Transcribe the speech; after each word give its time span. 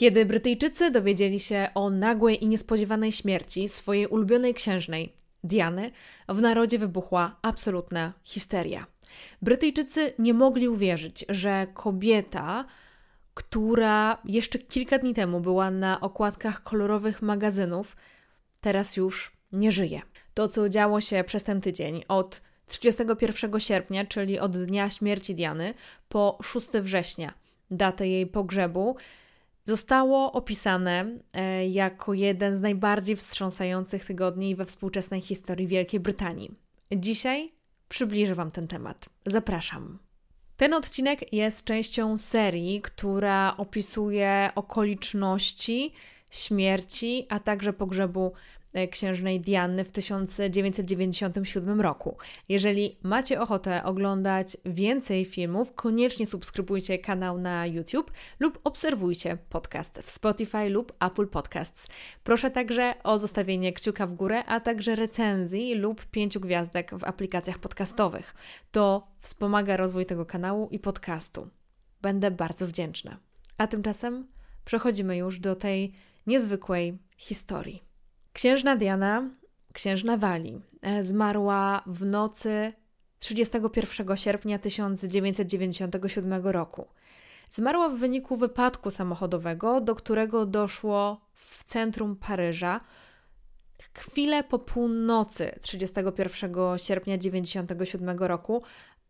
Kiedy 0.00 0.26
Brytyjczycy 0.26 0.90
dowiedzieli 0.90 1.40
się 1.40 1.68
o 1.74 1.90
nagłej 1.90 2.44
i 2.44 2.48
niespodziewanej 2.48 3.12
śmierci 3.12 3.68
swojej 3.68 4.06
ulubionej 4.06 4.54
księżnej, 4.54 5.12
Diany, 5.44 5.90
w 6.28 6.40
narodzie 6.40 6.78
wybuchła 6.78 7.36
absolutna 7.42 8.12
histeria. 8.24 8.86
Brytyjczycy 9.42 10.12
nie 10.18 10.34
mogli 10.34 10.68
uwierzyć, 10.68 11.24
że 11.28 11.66
kobieta, 11.74 12.64
która 13.34 14.18
jeszcze 14.24 14.58
kilka 14.58 14.98
dni 14.98 15.14
temu 15.14 15.40
była 15.40 15.70
na 15.70 16.00
okładkach 16.00 16.62
kolorowych 16.62 17.22
magazynów, 17.22 17.96
teraz 18.60 18.96
już 18.96 19.32
nie 19.52 19.72
żyje. 19.72 20.00
To, 20.34 20.48
co 20.48 20.68
działo 20.68 21.00
się 21.00 21.24
przez 21.24 21.42
ten 21.42 21.60
tydzień 21.60 22.04
od 22.08 22.40
31 22.66 23.60
sierpnia, 23.60 24.04
czyli 24.04 24.38
od 24.38 24.64
dnia 24.64 24.90
śmierci 24.90 25.34
Diany, 25.34 25.74
po 26.08 26.38
6 26.42 26.68
września, 26.68 27.34
datę 27.70 28.08
jej 28.08 28.26
pogrzebu, 28.26 28.96
zostało 29.70 30.32
opisane 30.32 31.06
e, 31.32 31.68
jako 31.68 32.14
jeden 32.14 32.56
z 32.56 32.60
najbardziej 32.60 33.16
wstrząsających 33.16 34.04
tygodni 34.04 34.56
we 34.56 34.64
współczesnej 34.64 35.20
historii 35.20 35.66
Wielkiej 35.66 36.00
Brytanii. 36.00 36.54
Dzisiaj 36.92 37.52
przybliżę 37.88 38.34
Wam 38.34 38.50
ten 38.50 38.68
temat. 38.68 39.08
Zapraszam. 39.26 39.98
Ten 40.56 40.74
odcinek 40.74 41.32
jest 41.32 41.64
częścią 41.64 42.16
serii, 42.16 42.80
która 42.80 43.56
opisuje 43.56 44.50
okoliczności 44.54 45.92
śmierci, 46.30 47.26
a 47.28 47.40
także 47.40 47.72
pogrzebu 47.72 48.32
księżnej 48.90 49.40
Diany 49.40 49.84
w 49.84 49.92
1997 49.92 51.80
roku. 51.80 52.16
Jeżeli 52.48 52.98
macie 53.02 53.40
ochotę 53.40 53.84
oglądać 53.84 54.56
więcej 54.64 55.24
filmów, 55.24 55.74
koniecznie 55.74 56.26
subskrybujcie 56.26 56.98
kanał 56.98 57.38
na 57.38 57.66
YouTube 57.66 58.12
lub 58.40 58.60
obserwujcie 58.64 59.38
podcast 59.48 59.98
w 59.98 60.10
Spotify 60.10 60.68
lub 60.68 60.92
Apple 61.00 61.26
Podcasts. 61.26 61.88
Proszę 62.24 62.50
także 62.50 62.94
o 63.02 63.18
zostawienie 63.18 63.72
kciuka 63.72 64.06
w 64.06 64.12
górę, 64.12 64.44
a 64.44 64.60
także 64.60 64.96
recenzji 64.96 65.74
lub 65.74 66.06
pięciu 66.06 66.40
gwiazdek 66.40 66.98
w 66.98 67.04
aplikacjach 67.04 67.58
podcastowych. 67.58 68.34
To 68.72 69.06
wspomaga 69.20 69.76
rozwój 69.76 70.06
tego 70.06 70.26
kanału 70.26 70.68
i 70.70 70.78
podcastu. 70.78 71.48
Będę 72.02 72.30
bardzo 72.30 72.66
wdzięczna. 72.66 73.18
A 73.58 73.66
tymczasem 73.66 74.26
przechodzimy 74.64 75.16
już 75.16 75.40
do 75.40 75.54
tej 75.56 75.92
niezwykłej 76.26 76.98
historii. 77.16 77.89
Księżna 78.32 78.76
Diana, 78.76 79.30
księżna 79.72 80.16
Walii, 80.16 80.60
e, 80.82 81.04
zmarła 81.04 81.82
w 81.86 82.04
nocy 82.04 82.72
31 83.18 84.16
sierpnia 84.16 84.58
1997 84.58 86.46
roku. 86.46 86.86
Zmarła 87.50 87.88
w 87.88 87.98
wyniku 87.98 88.36
wypadku 88.36 88.90
samochodowego, 88.90 89.80
do 89.80 89.94
którego 89.94 90.46
doszło 90.46 91.20
w 91.34 91.64
centrum 91.64 92.16
Paryża 92.16 92.80
chwilę 93.94 94.44
po 94.44 94.58
północy 94.58 95.58
31 95.62 96.78
sierpnia 96.78 97.18
1997 97.18 98.18
roku, 98.18 98.62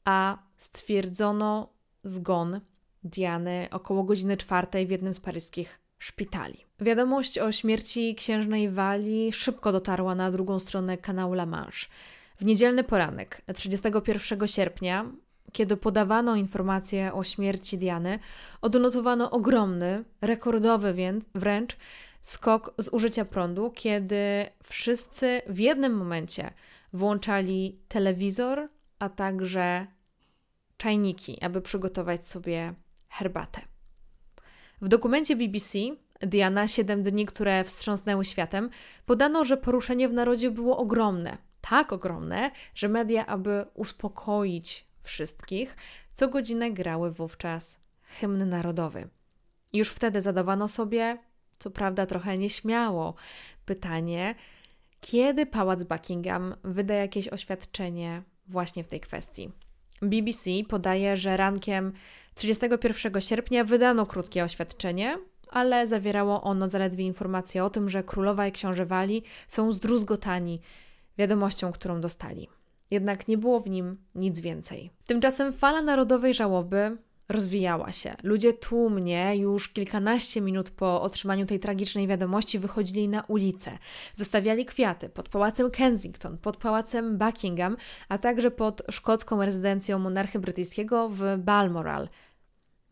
a 0.04 0.38
stwierdzono 0.56 1.72
zgon 2.04 2.60
Diany 3.04 3.68
około 3.70 4.04
godziny 4.04 4.36
czwartej 4.36 4.86
w 4.86 4.90
jednym 4.90 5.14
z 5.14 5.20
paryskich 5.20 5.80
szpitali. 6.00 6.66
Wiadomość 6.80 7.38
o 7.38 7.52
śmierci 7.52 8.14
księżnej 8.14 8.70
Walii 8.70 9.32
szybko 9.32 9.72
dotarła 9.72 10.14
na 10.14 10.30
drugą 10.30 10.58
stronę 10.58 10.98
kanału 10.98 11.34
La 11.34 11.46
Manche. 11.46 11.86
W 12.38 12.44
niedzielny 12.44 12.84
poranek, 12.84 13.42
31 13.54 14.48
sierpnia, 14.48 15.06
kiedy 15.52 15.76
podawano 15.76 16.36
informacje 16.36 17.12
o 17.12 17.24
śmierci 17.24 17.78
Diany, 17.78 18.18
odnotowano 18.62 19.30
ogromny, 19.30 20.04
rekordowy 20.20 20.94
wręcz 21.34 21.76
skok 22.20 22.74
z 22.78 22.88
użycia 22.88 23.24
prądu, 23.24 23.70
kiedy 23.70 24.46
wszyscy 24.62 25.42
w 25.46 25.58
jednym 25.58 25.96
momencie 25.96 26.50
włączali 26.92 27.80
telewizor, 27.88 28.68
a 28.98 29.08
także 29.08 29.86
czajniki, 30.76 31.42
aby 31.42 31.60
przygotować 31.60 32.28
sobie 32.28 32.74
herbatę. 33.08 33.60
W 34.82 34.88
dokumencie 34.88 35.36
BBC 35.36 35.78
Diana, 36.20 36.68
siedem 36.68 37.02
dni, 37.02 37.26
które 37.26 37.64
wstrząsnęły 37.64 38.24
światem, 38.24 38.70
podano, 39.06 39.44
że 39.44 39.56
poruszenie 39.56 40.08
w 40.08 40.12
narodzie 40.12 40.50
było 40.50 40.78
ogromne. 40.78 41.38
Tak 41.60 41.92
ogromne, 41.92 42.50
że 42.74 42.88
media, 42.88 43.26
aby 43.26 43.64
uspokoić 43.74 44.86
wszystkich, 45.02 45.76
co 46.12 46.28
godzinę 46.28 46.70
grały 46.70 47.10
wówczas 47.10 47.80
hymn 48.02 48.48
narodowy. 48.48 49.08
Już 49.72 49.88
wtedy 49.88 50.20
zadawano 50.20 50.68
sobie, 50.68 51.18
co 51.58 51.70
prawda 51.70 52.06
trochę 52.06 52.38
nieśmiało, 52.38 53.14
pytanie, 53.64 54.34
kiedy 55.00 55.46
pałac 55.46 55.82
Buckingham 55.82 56.54
wyda 56.64 56.94
jakieś 56.94 57.28
oświadczenie 57.28 58.22
właśnie 58.46 58.84
w 58.84 58.88
tej 58.88 59.00
kwestii. 59.00 59.50
BBC 60.02 60.50
podaje, 60.68 61.16
że 61.16 61.36
rankiem 61.36 61.92
31 62.34 63.20
sierpnia 63.20 63.64
wydano 63.64 64.06
krótkie 64.06 64.44
oświadczenie, 64.44 65.18
ale 65.48 65.86
zawierało 65.86 66.42
ono 66.42 66.68
zaledwie 66.68 67.04
informacje 67.04 67.64
o 67.64 67.70
tym, 67.70 67.88
że 67.88 68.02
królowa 68.02 68.46
i 68.46 68.52
książę 68.52 68.86
Wali 68.86 69.22
są 69.46 69.72
zdruzgotani 69.72 70.60
wiadomością, 71.18 71.72
którą 71.72 72.00
dostali. 72.00 72.48
Jednak 72.90 73.28
nie 73.28 73.38
było 73.38 73.60
w 73.60 73.70
nim 73.70 73.96
nic 74.14 74.40
więcej. 74.40 74.90
Tymczasem 75.06 75.52
fala 75.52 75.82
narodowej 75.82 76.34
żałoby 76.34 76.96
rozwijała 77.30 77.92
się. 77.92 78.16
Ludzie 78.22 78.52
tłumnie 78.52 79.36
już 79.36 79.68
kilkanaście 79.68 80.40
minut 80.40 80.70
po 80.70 81.02
otrzymaniu 81.02 81.46
tej 81.46 81.60
tragicznej 81.60 82.06
wiadomości 82.06 82.58
wychodzili 82.58 83.08
na 83.08 83.22
ulicę. 83.22 83.78
Zostawiali 84.14 84.64
kwiaty 84.64 85.08
pod 85.08 85.28
pałacem 85.28 85.70
Kensington, 85.70 86.38
pod 86.38 86.56
pałacem 86.56 87.18
Buckingham, 87.18 87.76
a 88.08 88.18
także 88.18 88.50
pod 88.50 88.82
szkocką 88.90 89.44
rezydencją 89.44 89.98
monarchy 89.98 90.38
brytyjskiego 90.38 91.08
w 91.08 91.22
Balmoral. 91.38 92.08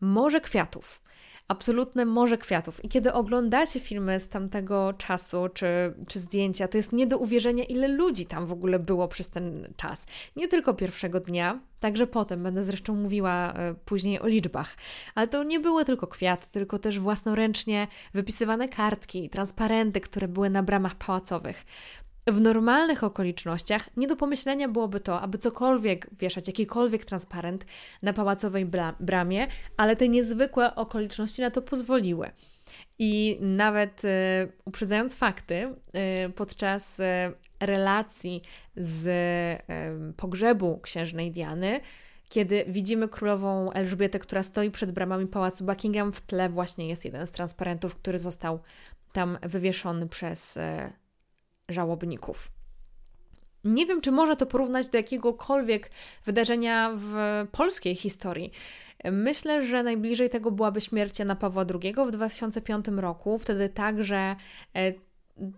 Morze 0.01 0.41
kwiatów 0.41 1.01
absolutne 1.49 2.05
morze 2.05 2.37
kwiatów. 2.37 2.85
I 2.85 2.89
kiedy 2.89 3.13
oglądacie 3.13 3.79
filmy 3.79 4.19
z 4.19 4.29
tamtego 4.29 4.93
czasu, 4.93 5.49
czy, 5.53 5.65
czy 6.07 6.19
zdjęcia, 6.19 6.67
to 6.67 6.77
jest 6.77 6.93
nie 6.93 7.07
do 7.07 7.17
uwierzenia, 7.17 7.63
ile 7.63 7.87
ludzi 7.87 8.25
tam 8.25 8.45
w 8.45 8.51
ogóle 8.51 8.79
było 8.79 9.07
przez 9.07 9.27
ten 9.27 9.73
czas. 9.75 10.05
Nie 10.35 10.47
tylko 10.47 10.73
pierwszego 10.73 11.19
dnia, 11.19 11.59
także 11.79 12.07
potem, 12.07 12.43
będę 12.43 12.63
zresztą 12.63 12.95
mówiła 12.95 13.53
e, 13.53 13.73
później 13.85 14.19
o 14.19 14.27
liczbach. 14.27 14.77
Ale 15.15 15.27
to 15.27 15.43
nie 15.43 15.59
były 15.59 15.85
tylko 15.85 16.07
kwiaty, 16.07 16.47
tylko 16.51 16.79
też 16.79 16.99
własnoręcznie 16.99 17.87
wypisywane 18.13 18.69
kartki, 18.69 19.29
transparenty, 19.29 20.01
które 20.01 20.27
były 20.27 20.49
na 20.49 20.63
bramach 20.63 20.95
pałacowych. 20.95 21.65
W 22.31 22.41
normalnych 22.41 23.03
okolicznościach 23.03 23.89
nie 23.97 24.07
do 24.07 24.15
pomyślenia 24.15 24.67
byłoby 24.67 24.99
to, 24.99 25.21
aby 25.21 25.37
cokolwiek 25.37 26.07
wieszać, 26.19 26.47
jakikolwiek 26.47 27.05
transparent 27.05 27.65
na 28.01 28.13
pałacowej 28.13 28.65
bramie, 28.99 29.47
ale 29.77 29.95
te 29.95 30.09
niezwykłe 30.09 30.75
okoliczności 30.75 31.41
na 31.41 31.51
to 31.51 31.61
pozwoliły. 31.61 32.31
I 32.99 33.37
nawet 33.41 34.05
e, 34.05 34.47
uprzedzając 34.65 35.15
fakty, 35.15 35.75
e, 35.93 36.29
podczas 36.29 36.99
e, 36.99 37.31
relacji 37.59 38.41
z 38.75 39.09
pogrzebu 40.17 40.79
księżnej 40.79 41.31
Diany, 41.31 41.79
kiedy 42.29 42.65
widzimy 42.67 43.07
królową 43.07 43.71
Elżbietę, 43.71 44.19
która 44.19 44.43
stoi 44.43 44.71
przed 44.71 44.91
bramami 44.91 45.27
pałacu 45.27 45.65
Buckingham, 45.65 46.11
w 46.11 46.21
tle 46.21 46.49
właśnie 46.49 46.87
jest 46.87 47.05
jeden 47.05 47.27
z 47.27 47.31
transparentów, 47.31 47.95
który 47.95 48.19
został 48.19 48.59
tam 49.11 49.37
wywieszony 49.41 50.07
przez 50.07 50.59
żałobników. 51.69 52.51
Nie 53.63 53.85
wiem, 53.85 54.01
czy 54.01 54.11
można 54.11 54.35
to 54.35 54.45
porównać 54.45 54.89
do 54.89 54.97
jakiegokolwiek 54.97 55.91
wydarzenia 56.25 56.91
w 56.95 57.15
polskiej 57.51 57.95
historii. 57.95 58.51
Myślę, 59.11 59.63
że 59.65 59.83
najbliżej 59.83 60.29
tego 60.29 60.51
byłaby 60.51 60.81
śmierć 60.81 61.19
Jana 61.19 61.35
Pawła 61.35 61.65
II 61.81 61.93
w 62.07 62.11
2005 62.11 62.87
roku. 62.87 63.37
Wtedy 63.37 63.69
także 63.69 64.35
e, 64.75 64.93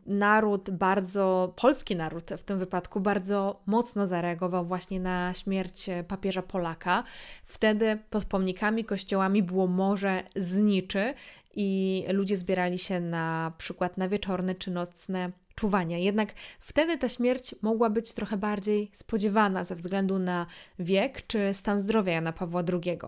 naród 0.05 0.69
bardzo, 0.69 1.53
polski 1.55 1.95
naród 1.95 2.31
w 2.37 2.43
tym 2.43 2.59
wypadku, 2.59 2.99
bardzo 2.99 3.61
mocno 3.65 4.07
zareagował 4.07 4.65
właśnie 4.65 4.99
na 4.99 5.33
śmierć 5.33 5.89
papieża 6.07 6.41
Polaka. 6.41 7.03
Wtedy 7.43 7.99
pod 8.09 8.25
pomnikami, 8.25 8.85
kościołami 8.85 9.43
było 9.43 9.67
morze 9.67 10.23
zniczy 10.35 11.13
i 11.55 12.03
ludzie 12.13 12.37
zbierali 12.37 12.77
się 12.77 12.99
na 12.99 13.53
przykład 13.57 13.97
na 13.97 14.09
wieczorne 14.09 14.55
czy 14.55 14.71
nocne 14.71 15.31
czuwania. 15.55 15.97
Jednak 15.97 16.33
wtedy 16.59 16.97
ta 16.97 17.09
śmierć 17.09 17.55
mogła 17.61 17.89
być 17.89 18.13
trochę 18.13 18.37
bardziej 18.37 18.89
spodziewana 18.93 19.63
ze 19.63 19.75
względu 19.75 20.19
na 20.19 20.45
wiek 20.79 21.27
czy 21.27 21.53
stan 21.53 21.79
zdrowia 21.79 22.13
Jana 22.13 22.33
Pawła 22.33 22.63
II. 22.73 22.99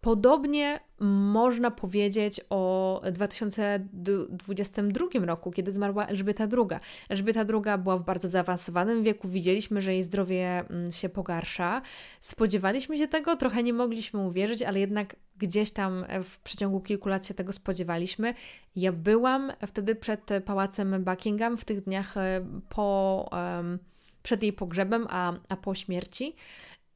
Podobnie 0.00 0.80
można 1.32 1.70
powiedzieć 1.70 2.40
o 2.50 3.02
2022 3.12 5.06
roku, 5.26 5.50
kiedy 5.50 5.72
zmarła 5.72 6.06
Elżbieta 6.06 6.44
II. 6.44 6.80
Elżbieta 7.08 7.40
II 7.40 7.78
była 7.78 7.98
w 7.98 8.04
bardzo 8.04 8.28
zaawansowanym 8.28 9.02
wieku, 9.02 9.28
widzieliśmy, 9.28 9.80
że 9.80 9.92
jej 9.92 10.02
zdrowie 10.02 10.64
mm, 10.70 10.92
się 10.92 11.08
pogarsza. 11.08 11.82
Spodziewaliśmy 12.20 12.96
się 12.96 13.08
tego, 13.08 13.36
trochę 13.36 13.62
nie 13.62 13.72
mogliśmy 13.72 14.20
uwierzyć, 14.20 14.62
ale 14.62 14.80
jednak 14.80 15.16
gdzieś 15.36 15.70
tam 15.70 16.04
w 16.24 16.38
przeciągu 16.38 16.80
kilku 16.80 17.08
lat 17.08 17.26
się 17.26 17.34
tego 17.34 17.52
spodziewaliśmy. 17.52 18.34
Ja 18.76 18.92
byłam 18.92 19.52
wtedy 19.66 19.94
przed 19.94 20.30
pałacem 20.44 21.04
Buckingham 21.04 21.56
w 21.56 21.64
tych 21.64 21.80
dniach 21.80 22.16
e, 22.16 22.46
po, 22.68 23.30
przed 24.22 24.42
jej 24.42 24.52
pogrzebem, 24.52 25.06
a, 25.10 25.32
a 25.48 25.56
po 25.56 25.74
śmierci. 25.74 26.36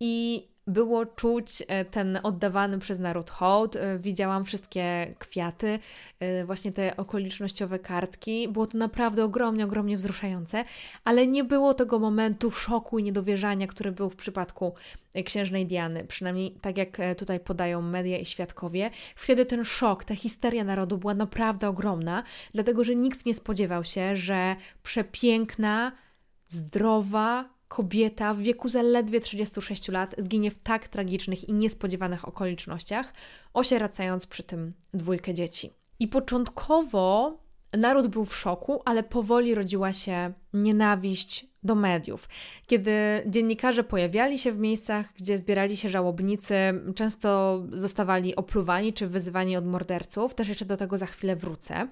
I 0.00 0.49
było 0.66 1.06
czuć 1.06 1.62
e, 1.69 1.84
ten 1.84 2.19
oddawany 2.22 2.78
przez 2.78 2.99
naród 2.99 3.31
hołd. 3.31 3.76
E, 3.76 3.99
widziałam 3.99 4.44
wszystkie 4.44 5.14
kwiaty, 5.19 5.78
e, 6.20 6.44
właśnie 6.44 6.72
te 6.72 6.96
okolicznościowe 6.96 7.78
kartki. 7.78 8.49
Było 8.49 8.66
to 8.66 8.78
naprawdę 8.78 9.25
ogromnie, 9.25 9.64
ogromnie 9.64 9.96
wzruszające, 9.96 10.64
ale 11.05 11.26
nie 11.26 11.44
było 11.44 11.75
tego 11.75 11.99
momentu 11.99 12.50
szoku 12.50 12.99
i 12.99 13.02
niedowierzania, 13.02 13.66
który 13.66 13.93
był 13.93 14.11
w 14.11 14.16
przypadku 14.16 14.75
księżnej 15.25 15.66
Diany, 15.66 16.05
przynajmniej 16.05 16.50
tak 16.50 16.78
jak 16.78 16.99
tutaj 17.19 17.40
podają 17.40 17.82
media 17.82 18.19
i 18.19 18.25
świadkowie. 18.25 18.90
Wtedy 19.16 19.46
ten 19.46 19.64
szok, 19.64 20.05
ta 20.05 20.16
histeria 20.16 20.64
narodu 20.64 20.99
była 20.99 21.14
naprawdę 21.14 21.69
ogromna, 21.69 22.22
dlatego 22.55 22.84
że 22.84 22.94
nikt 22.94 23.26
nie 23.26 23.34
spodziewał 23.34 23.84
się, 23.84 24.16
że 24.16 24.56
przepiękna, 24.82 25.93
zdrowa, 26.49 27.54
kobieta 27.75 28.35
w 28.35 28.38
wieku 28.38 28.69
zaledwie 28.69 29.21
36 29.21 29.88
lat 29.88 30.15
zginie 30.19 30.50
w 30.50 30.62
tak 30.62 30.88
tragicznych 30.88 31.49
i 31.49 31.53
niespodziewanych 31.53 32.29
okolicznościach, 32.29 33.12
osieracając 33.55 34.26
przy 34.26 34.43
tym 34.43 34.73
dwójkę 34.93 35.35
dzieci. 35.35 35.71
I 36.00 36.09
początkowo 36.09 37.37
naród 37.76 38.06
był 38.06 38.25
w 38.25 38.37
szoku, 38.37 38.82
ale 38.85 39.03
powoli 39.03 39.55
rodziła 39.55 39.93
się 39.93 40.32
nienawiść 40.53 41.47
do 41.62 41.75
mediów. 41.75 42.29
Kiedy 42.67 42.93
dziennikarze 43.26 43.85
pojawiali 43.85 44.38
się 44.38 44.53
w 44.53 44.59
miejscach, 44.59 45.12
gdzie 45.17 45.38
zbierali 45.38 45.76
się 45.76 45.88
żałobnicy, 45.88 46.55
często 46.94 47.62
zostawali 47.73 48.37
opluwani 48.37 48.93
czy 48.93 49.06
wyzywani 49.06 49.56
od 49.56 49.67
morderców, 49.67 50.35
też 50.35 50.49
jeszcze 50.49 50.65
do 50.65 50.76
tego 50.76 50.99
za 50.99 51.06
chwilę 51.06 51.37
wrócę. 51.37 51.88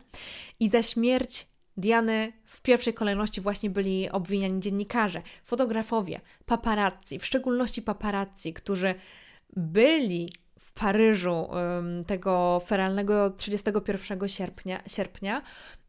I 0.60 0.68
za 0.68 0.82
śmierć 0.82 1.51
Diany 1.76 2.32
w 2.44 2.62
pierwszej 2.62 2.94
kolejności 2.94 3.40
właśnie 3.40 3.70
byli 3.70 4.10
obwiniani 4.10 4.60
dziennikarze, 4.60 5.22
fotografowie, 5.44 6.20
paparazzi, 6.46 7.18
w 7.18 7.26
szczególności 7.26 7.82
paparazzi, 7.82 8.52
którzy 8.52 8.94
byli 9.56 10.32
w 10.58 10.72
Paryżu 10.72 11.48
tego 12.06 12.62
feralnego 12.66 13.30
31 13.30 14.28
sierpnia, 14.28 14.82
sierpnia 14.86 15.42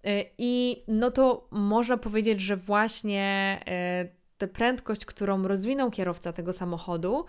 y, 0.08 0.26
i 0.38 0.84
no 0.88 1.12
to 1.12 1.48
można 1.52 1.98
powiedzieć, 1.98 2.42
że 2.42 2.56
właśnie 2.56 3.60
y, 4.06 4.24
tę 4.38 4.48
prędkość, 4.48 5.06
którą 5.06 5.48
rozwinął 5.48 5.92
kierowca 5.92 6.34
tego 6.34 6.54
samochodu, 6.54 7.26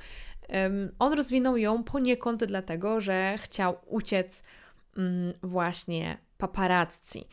on 0.98 1.12
rozwinął 1.12 1.56
ją 1.56 1.84
poniekąd 1.84 2.44
dlatego, 2.44 3.00
że 3.00 3.38
chciał 3.38 3.76
uciec 3.86 4.42
właśnie 5.42 6.18
paparazzi. 6.38 7.26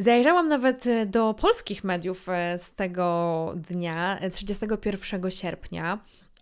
Zajrzałam 0.00 0.48
nawet 0.48 0.86
e, 0.86 1.06
do 1.06 1.34
polskich 1.34 1.84
mediów 1.84 2.28
e, 2.28 2.58
z 2.58 2.72
tego 2.72 3.54
dnia, 3.56 4.18
31 4.32 5.24
e, 5.24 5.30
sierpnia. 5.30 5.98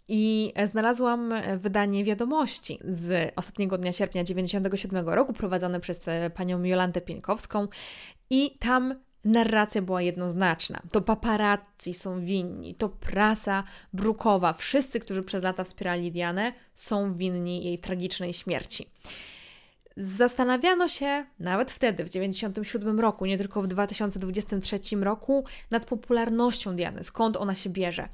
I 0.09 0.53
znalazłam 0.65 1.35
wydanie 1.57 2.05
wiadomości 2.05 2.79
z 2.89 3.33
ostatniego 3.37 3.79
dnia 3.79 3.93
sierpnia 3.93 4.23
1997 4.23 5.09
roku, 5.09 5.33
prowadzone 5.33 5.81
przez 5.81 6.07
panią 6.35 6.63
Jolantę 6.63 7.01
Pieńkowską, 7.01 7.69
i 8.31 8.51
tam 8.59 8.95
narracja 9.25 9.83
była 9.83 10.03
jednoznaczna. 10.03 10.83
To 10.93 11.01
paparazzi 11.01 11.95
są 11.95 12.21
winni, 12.21 12.75
to 12.75 12.89
prasa 12.89 13.65
brukowa, 13.93 14.53
wszyscy, 14.53 15.01
którzy 15.01 15.23
przez 15.23 15.45
lata 15.45 15.65
wspierali 15.65 16.13
Dianę, 16.13 16.53
są 16.75 17.15
winni 17.15 17.65
jej 17.65 17.79
tragicznej 17.79 18.33
śmierci. 18.33 18.91
Zastanawiano 19.97 20.89
się 20.89 21.25
nawet 21.41 21.71
wtedy, 21.71 22.05
w 22.05 22.07
1997 22.09 23.01
roku, 23.01 23.27
nie 23.27 23.39
tylko 23.39 23.63
w 23.63 23.67
2023 23.67 24.97
roku, 24.97 25.45
nad 25.71 25.85
popularnością 25.85 26.77
Diany, 26.77 27.05
skąd 27.05 27.37
ona 27.37 27.55
się 27.55 27.71
bierze. 27.71 28.09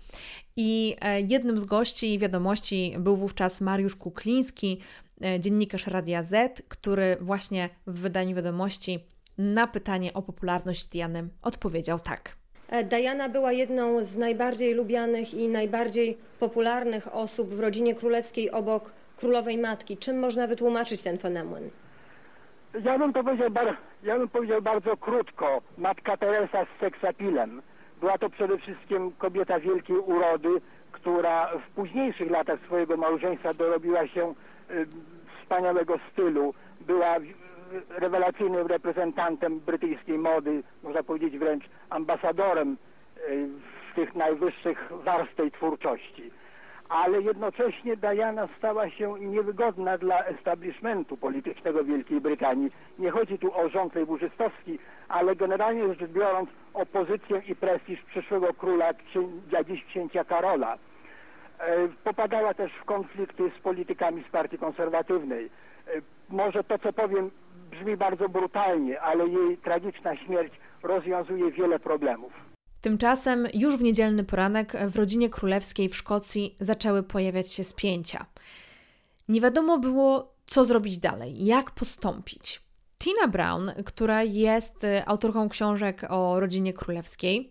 I 0.57 0.97
e, 1.01 1.21
jednym 1.21 1.61
z 1.61 1.65
gości 1.65 2.19
wiadomości 2.19 2.95
był 2.99 3.17
wówczas 3.17 3.61
Mariusz 3.61 3.97
Kukliński, 3.97 4.81
e, 5.25 5.41
dziennikarz 5.41 5.87
Radia 5.87 6.23
Z, 6.23 6.63
który 6.69 7.17
właśnie 7.21 7.69
w 7.87 7.99
wydaniu 7.99 8.37
wiadomości 8.37 9.07
na 9.39 9.67
pytanie 9.67 10.13
o 10.13 10.23
popularność 10.23 10.87
Diany 10.87 11.29
odpowiedział 11.43 11.99
tak. 11.99 12.37
E, 12.69 12.85
Diana 12.85 13.29
była 13.29 13.53
jedną 13.53 14.05
z 14.05 14.17
najbardziej 14.17 14.75
lubianych 14.75 15.35
i 15.35 15.49
najbardziej 15.49 16.19
popularnych 16.41 17.15
osób 17.15 17.55
w 17.55 17.61
rodzinie 17.61 17.95
królewskiej 17.95 18.51
obok 18.51 18.93
królowej 19.23 19.59
matki. 19.59 19.97
Czym 19.97 20.19
można 20.19 20.47
wytłumaczyć 20.47 21.03
ten 21.03 21.19
fenomen? 21.19 21.71
Ja 22.85 22.99
bym 22.99 23.13
powiedział, 23.13 23.51
bar, 23.51 23.77
ja 24.03 24.19
bym 24.19 24.29
powiedział 24.29 24.63
bardzo 24.63 24.97
krótko. 24.97 25.63
Matka 25.79 26.17
Teresa 26.17 26.65
z 26.65 26.81
seksapilem. 26.81 27.63
Była 28.01 28.19
to 28.19 28.31
przede 28.31 28.59
wszystkim 28.59 29.13
kobieta 29.19 29.61
wielkiej 29.61 29.97
urody, 29.97 30.49
która 30.93 31.51
w 31.67 31.71
późniejszych 31.75 32.31
latach 32.31 32.61
swojego 32.61 32.97
małżeństwa 32.97 33.55
dorobiła 33.55 34.07
się 34.07 34.35
y, 34.71 34.87
wspaniałego 35.41 35.99
stylu. 36.13 36.55
Była 36.81 37.17
rewelacyjnym 37.89 38.67
reprezentantem 38.67 39.61
brytyjskiej 39.61 40.19
mody, 40.19 40.63
można 40.83 41.03
powiedzieć 41.03 41.39
wręcz 41.39 41.65
ambasadorem 41.91 42.77
y, 43.29 43.49
w 43.93 43.95
tych 43.95 44.15
najwyższych 44.15 44.93
warstw 45.05 45.35
tej 45.35 45.51
twórczości 45.51 46.31
ale 46.93 47.23
jednocześnie 47.23 47.97
Diana 47.97 48.49
stała 48.59 48.91
się 48.91 49.15
niewygodna 49.21 49.99
dla 49.99 50.25
establishmentu 50.25 51.17
politycznego 51.17 51.85
Wielkiej 51.85 52.21
Brytanii. 52.21 52.71
Nie 52.99 53.11
chodzi 53.11 53.39
tu 53.39 53.57
o 53.57 53.69
rząd 53.69 53.95
lejburzystowski, 53.95 54.79
ale 55.09 55.37
generalnie 55.37 55.95
rzecz 55.95 56.11
biorąc 56.11 56.51
o 56.75 56.87
pozycję 56.87 57.43
i 57.49 57.57
prestiż 57.57 58.03
przyszłego 58.03 58.55
króla, 58.55 58.91
dziś 59.69 59.85
księcia 59.85 60.25
Karola. 60.25 60.79
E, 61.59 61.89
popadała 62.05 62.55
też 62.55 62.73
w 62.73 62.85
konflikty 62.85 63.51
z 63.59 63.63
politykami 63.63 64.25
z 64.29 64.31
partii 64.31 64.59
konserwatywnej. 64.59 65.45
E, 65.45 65.91
może 66.29 66.65
to, 66.65 66.79
co 66.79 66.93
powiem, 66.93 67.31
brzmi 67.71 67.97
bardzo 67.97 68.29
brutalnie, 68.29 69.01
ale 69.01 69.29
jej 69.29 69.57
tragiczna 69.57 70.17
śmierć 70.17 70.53
rozwiązuje 70.83 71.51
wiele 71.51 71.79
problemów. 71.79 72.52
Tymczasem 72.83 73.47
już 73.55 73.77
w 73.77 73.83
niedzielny 73.83 74.25
poranek 74.25 74.77
w 74.89 74.97
rodzinie 74.97 75.31
królewskiej 75.31 75.89
w 75.89 75.97
Szkocji 75.97 76.57
zaczęły 76.61 77.03
pojawiać 77.03 77.53
się 77.53 77.65
spięcia. 77.65 78.27
Nie 79.29 79.41
wiadomo 79.41 79.79
było, 79.79 80.35
co 80.47 80.65
zrobić 80.65 80.99
dalej, 80.99 81.45
jak 81.45 81.71
postąpić. 81.71 82.61
Tina 82.99 83.29
Brown, 83.29 83.71
która 83.85 84.23
jest 84.23 84.85
y, 84.85 85.07
autorką 85.07 85.49
książek 85.49 86.07
o 86.09 86.41
rodzinie 86.41 86.73
królewskiej, 86.73 87.51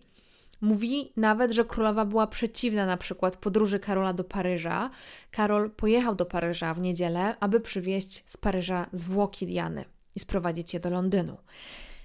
mówi 0.60 1.12
nawet, 1.16 1.52
że 1.52 1.64
królowa 1.64 2.04
była 2.04 2.26
przeciwna 2.26 2.86
na 2.86 2.96
przykład 2.96 3.36
podróży 3.36 3.78
Karola 3.78 4.12
do 4.12 4.24
Paryża. 4.24 4.90
Karol 5.30 5.70
pojechał 5.70 6.14
do 6.14 6.26
Paryża 6.26 6.74
w 6.74 6.80
niedzielę, 6.80 7.36
aby 7.40 7.60
przywieźć 7.60 8.22
z 8.26 8.36
Paryża 8.36 8.86
zwłoki 8.92 9.46
Diany 9.46 9.84
i 10.16 10.20
sprowadzić 10.20 10.74
je 10.74 10.80
do 10.80 10.90
Londynu. 10.90 11.36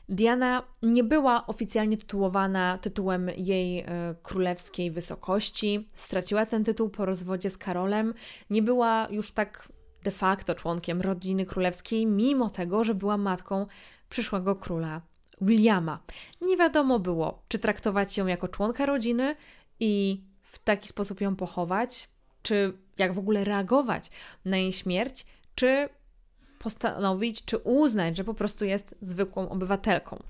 Diana 0.10 0.64
nie 0.82 1.04
była 1.04 1.48
oficjalnie 1.48 1.98
tytułowana 1.98 2.78
tytułem 2.78 3.30
jej 3.38 3.80
e, 3.80 4.16
królewskiej 4.24 4.92
wysokości. 4.92 5.88
Straciła 5.96 6.46
ten 6.46 6.64
tytuł 6.64 6.90
po 6.90 7.06
rozwodzie 7.06 7.50
z 7.50 7.58
Karolem. 7.58 8.14
Nie 8.50 8.62
była 8.62 9.08
już 9.12 9.32
tak 9.32 9.70
de 10.04 10.12
facto 10.12 10.56
członkiem 10.56 11.02
rodziny 11.02 11.46
królewskiej, 11.46 12.06
mimo 12.06 12.50
tego, 12.50 12.84
że 12.84 12.96
była 12.96 13.18
matką 13.18 13.66
przyszłego 14.10 14.56
króla 14.56 15.02
Williama. 15.42 16.00
Nie 16.42 16.58
wiadomo 16.58 17.00
było, 17.00 17.44
czy 17.48 17.60
traktować 17.60 18.18
ją 18.18 18.28
jako 18.28 18.48
członka 18.48 18.86
rodziny 18.86 19.36
i 19.80 20.24
w 20.42 20.60
taki 20.60 20.88
sposób 20.88 21.22
ją 21.22 21.36
pochować, 21.36 22.10
czy 22.42 22.74
jak 22.98 23.14
w 23.14 23.20
ogóle 23.20 23.44
reagować 23.44 24.12
na 24.46 24.58
jej 24.58 24.74
śmierć, 24.74 25.26
czy 25.56 25.90
postanowić 26.60 27.46
czy 27.46 27.58
uznać, 27.58 28.18
że 28.18 28.24
po 28.24 28.34
prostu 28.34 28.66
jest 28.66 28.96
zwykłą 29.02 29.50
obywatelką. 29.50 30.24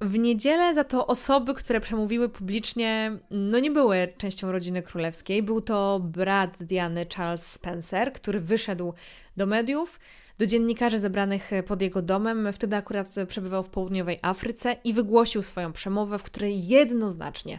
W 0.00 0.18
niedzielę 0.18 0.74
za 0.74 0.84
to 0.84 1.06
osoby, 1.06 1.54
które 1.54 1.80
przemówiły 1.80 2.28
publicznie, 2.28 3.18
no 3.30 3.58
nie 3.58 3.70
były 3.70 4.08
częścią 4.18 4.52
rodziny 4.52 4.82
królewskiej. 4.82 5.42
Był 5.42 5.60
to 5.60 6.00
brat 6.04 6.56
Diany 6.60 7.06
Charles 7.16 7.46
Spencer, 7.46 8.12
który 8.12 8.40
wyszedł 8.40 8.94
do 9.36 9.46
mediów, 9.46 10.00
do 10.38 10.46
dziennikarzy 10.46 10.98
zebranych 10.98 11.50
pod 11.66 11.82
jego 11.82 12.02
domem. 12.02 12.52
Wtedy 12.52 12.76
akurat 12.76 13.14
przebywał 13.28 13.62
w 13.62 13.70
południowej 13.70 14.18
Afryce 14.22 14.76
i 14.84 14.92
wygłosił 14.92 15.42
swoją 15.42 15.72
przemowę, 15.72 16.18
w 16.18 16.22
której 16.22 16.68
jednoznacznie 16.68 17.58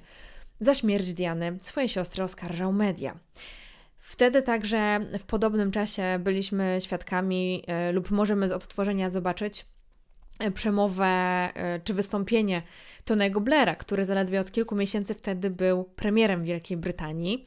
za 0.60 0.74
śmierć 0.74 1.14
Diany 1.14 1.58
swojej 1.62 1.90
siostry 1.90 2.24
oskarżał 2.24 2.74
media. 2.74 3.16
Wtedy 4.08 4.42
także 4.42 5.00
w 5.20 5.24
podobnym 5.24 5.72
czasie 5.72 6.20
byliśmy 6.20 6.78
świadkami, 6.82 7.64
e, 7.68 7.92
lub 7.92 8.12
możemy 8.12 8.48
z 8.48 8.52
odtworzenia 8.52 9.10
zobaczyć, 9.10 9.66
przemowę 10.54 11.50
czy 11.84 11.94
wystąpienie 11.94 12.62
Tonego 13.06 13.42
Blaira, 13.42 13.76
który 13.76 14.06
zaledwie 14.06 14.40
od 14.40 14.52
kilku 14.52 14.76
miesięcy 14.76 15.14
wtedy 15.14 15.50
był 15.50 15.84
premierem 15.84 16.44
Wielkiej 16.44 16.78
Brytanii. 16.78 17.46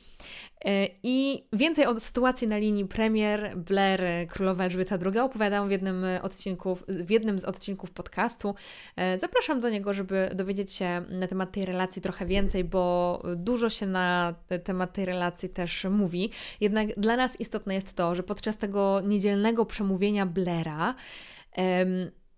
E, 0.65 0.89
I 1.03 1.45
więcej 1.53 1.87
o 1.87 2.01
sytuacji 2.01 2.49
na 2.49 2.59
linii 2.59 2.85
premier 2.85 3.57
Blair, 3.57 4.29
królowa 4.29 4.65
Elżbieta 4.65 4.99
II 5.05 5.19
opowiadałam 5.19 5.69
w 5.69 5.71
jednym, 5.71 6.05
odcinków, 6.23 6.85
w 6.89 7.11
jednym 7.11 7.39
z 7.39 7.45
odcinków 7.45 7.91
podcastu. 7.91 8.55
E, 8.97 9.19
zapraszam 9.19 9.61
do 9.61 9.69
niego, 9.69 9.93
żeby 9.93 10.31
dowiedzieć 10.35 10.73
się 10.73 11.03
na 11.11 11.27
temat 11.27 11.53
tej 11.53 11.65
relacji 11.65 12.03
trochę 12.03 12.27
więcej, 12.27 12.65
bo 12.65 13.23
dużo 13.37 13.71
się 13.71 13.87
na 13.87 14.35
temat 14.65 14.93
tej 14.93 15.05
relacji 15.05 15.49
też 15.49 15.85
mówi. 15.85 16.31
Jednak 16.61 17.01
dla 17.01 17.17
nas 17.17 17.41
istotne 17.41 17.75
jest 17.75 17.97
to, 17.97 18.15
że 18.15 18.23
podczas 18.23 18.59
tego 18.59 19.01
niedzielnego 19.01 19.67
przemówienia 19.67 20.27
Blaira 20.27 20.95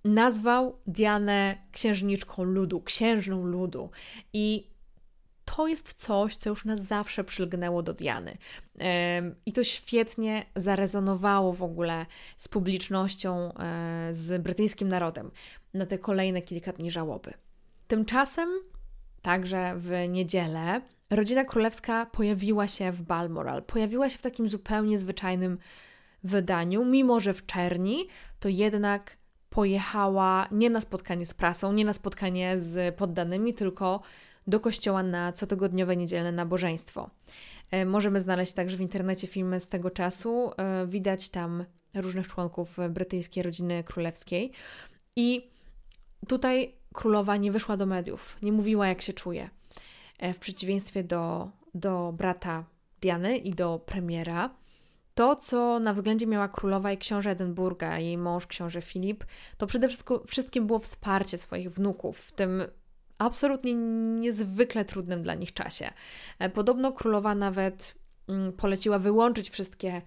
nazwał 0.05 0.77
Dianę 0.87 1.57
księżniczką 1.73 2.45
ludu, 2.45 2.83
księżną 2.83 3.45
ludu. 3.45 3.91
I 4.33 4.70
to 5.57 5.66
jest 5.66 5.95
coś, 5.95 6.37
co 6.37 6.50
już 6.50 6.64
nas 6.64 6.80
zawsze 6.80 7.25
przylgnęło 7.25 7.83
do 7.83 7.95
Diany. 7.95 8.38
I 9.47 9.52
to 9.52 9.64
świetnie 9.64 10.47
zarezonowało 10.57 11.52
w 11.52 11.62
ogóle 11.62 12.07
z 12.38 12.49
publicznością, 12.49 13.54
e, 13.54 14.09
z 14.11 14.42
brytyjskim 14.42 14.88
narodem 14.88 15.30
na 15.75 15.87
te 15.87 15.99
kolejne 15.99 16.42
kilka 16.42 16.73
dni 16.73 16.90
żałoby. 16.90 17.35
Tymczasem, 17.88 18.49
także 19.23 19.75
w 19.76 20.09
niedzielę, 20.09 20.80
rodzina 21.11 21.45
królewska 21.45 22.07
pojawiła 22.07 22.69
się 22.69 22.92
w 22.92 23.02
Balmoral. 23.02 23.62
Pojawiła 23.62 24.09
się 24.09 24.19
w 24.19 24.23
takim 24.23 24.49
zupełnie 24.49 24.99
zwyczajnym 24.99 25.59
wydaniu, 26.25 26.85
mimo 26.85 27.21
że 27.21 27.35
w 27.35 27.47
czerni, 27.47 28.09
to 28.40 28.49
jednak 28.49 29.16
pojechała 29.50 30.49
nie 30.52 30.71
na 30.71 30.80
spotkanie 30.80 31.26
z 31.26 31.35
prasą, 31.35 31.73
nie 31.73 31.85
na 31.85 31.92
spotkanie 31.92 32.61
z 32.61 32.97
poddanymi, 32.97 33.54
tylko 33.54 34.00
do 34.50 34.61
kościoła 34.61 35.02
na 35.02 35.33
cotygodniowe 35.33 35.97
niedzielne 35.97 36.33
nabożeństwo. 36.33 37.11
E, 37.71 37.85
możemy 37.85 38.21
znaleźć 38.21 38.52
także 38.52 38.76
w 38.76 38.80
internecie 38.80 39.26
filmy 39.26 39.61
z 39.61 39.69
tego 39.69 39.90
czasu. 39.90 40.50
E, 40.57 40.87
widać 40.87 41.28
tam 41.28 41.64
różnych 41.95 42.28
członków 42.28 42.76
brytyjskiej 42.90 43.42
rodziny 43.42 43.85
królewskiej. 43.85 44.52
I 45.16 45.50
tutaj 46.28 46.75
królowa 46.95 47.37
nie 47.37 47.52
wyszła 47.52 47.76
do 47.76 47.87
mediów, 47.87 48.37
nie 48.42 48.52
mówiła 48.52 48.88
jak 48.88 49.02
się 49.02 49.12
czuje. 49.12 49.50
E, 50.19 50.35
w 50.35 50.38
przeciwieństwie 50.38 51.04
do, 51.04 51.50
do 51.75 52.14
brata 52.16 52.64
Diany 53.00 53.37
i 53.37 53.54
do 53.54 53.78
premiera. 53.87 54.50
To, 55.14 55.37
co 55.37 55.78
na 55.78 55.92
względzie 55.92 56.26
miała 56.26 56.49
królowa 56.49 56.92
i 56.92 56.99
książę 56.99 57.30
Edynburga, 57.30 57.99
jej 57.99 58.19
mąż, 58.19 58.47
książę 58.47 58.83
Filip, 58.83 59.25
to 59.59 59.66
przede 59.66 59.88
wszystkim 60.26 60.66
było 60.66 60.78
wsparcie 60.78 61.38
swoich 61.38 61.71
wnuków 61.71 62.19
w 62.19 62.33
tym 62.33 62.62
absolutnie 63.21 63.75
niezwykle 64.21 64.85
trudnym 64.85 65.23
dla 65.23 65.35
nich 65.35 65.53
czasie. 65.53 65.91
E, 66.39 66.49
podobno 66.49 66.93
królowa 66.93 67.35
nawet 67.35 67.95
mm, 68.29 68.53
poleciła 68.53 68.99
wyłączyć 68.99 69.50
wszystkie 69.50 70.03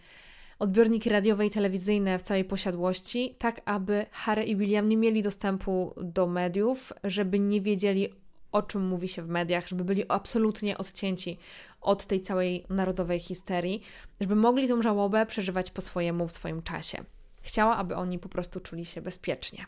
odbiorniki 0.59 1.09
radiowe 1.09 1.45
i 1.45 1.49
telewizyjne 1.49 2.19
w 2.19 2.21
całej 2.21 2.45
posiadłości, 2.45 3.35
tak 3.39 3.61
aby 3.65 4.05
Harry 4.11 4.43
i 4.43 4.55
William 4.55 4.89
nie 4.89 4.97
mieli 4.97 5.21
dostępu 5.21 5.93
do 6.01 6.27
mediów, 6.27 6.93
żeby 7.03 7.39
nie 7.39 7.61
wiedzieli 7.61 8.09
o 8.51 8.61
czym 8.61 8.87
mówi 8.87 9.07
się 9.07 9.21
w 9.21 9.29
mediach, 9.29 9.67
żeby 9.67 9.83
byli 9.83 10.03
absolutnie 10.07 10.77
odcięci 10.77 11.37
od 11.81 12.05
tej 12.05 12.21
całej 12.21 12.65
narodowej 12.69 13.19
histerii, 13.19 13.83
żeby 14.21 14.35
mogli 14.35 14.67
tą 14.67 14.81
żałobę 14.81 15.25
przeżywać 15.25 15.71
po 15.71 15.81
swojemu 15.81 16.27
w 16.27 16.31
swoim 16.31 16.61
czasie. 16.61 17.03
Chciała, 17.41 17.77
aby 17.77 17.95
oni 17.95 18.19
po 18.19 18.29
prostu 18.29 18.59
czuli 18.59 18.85
się 18.85 19.01
bezpiecznie. 19.01 19.65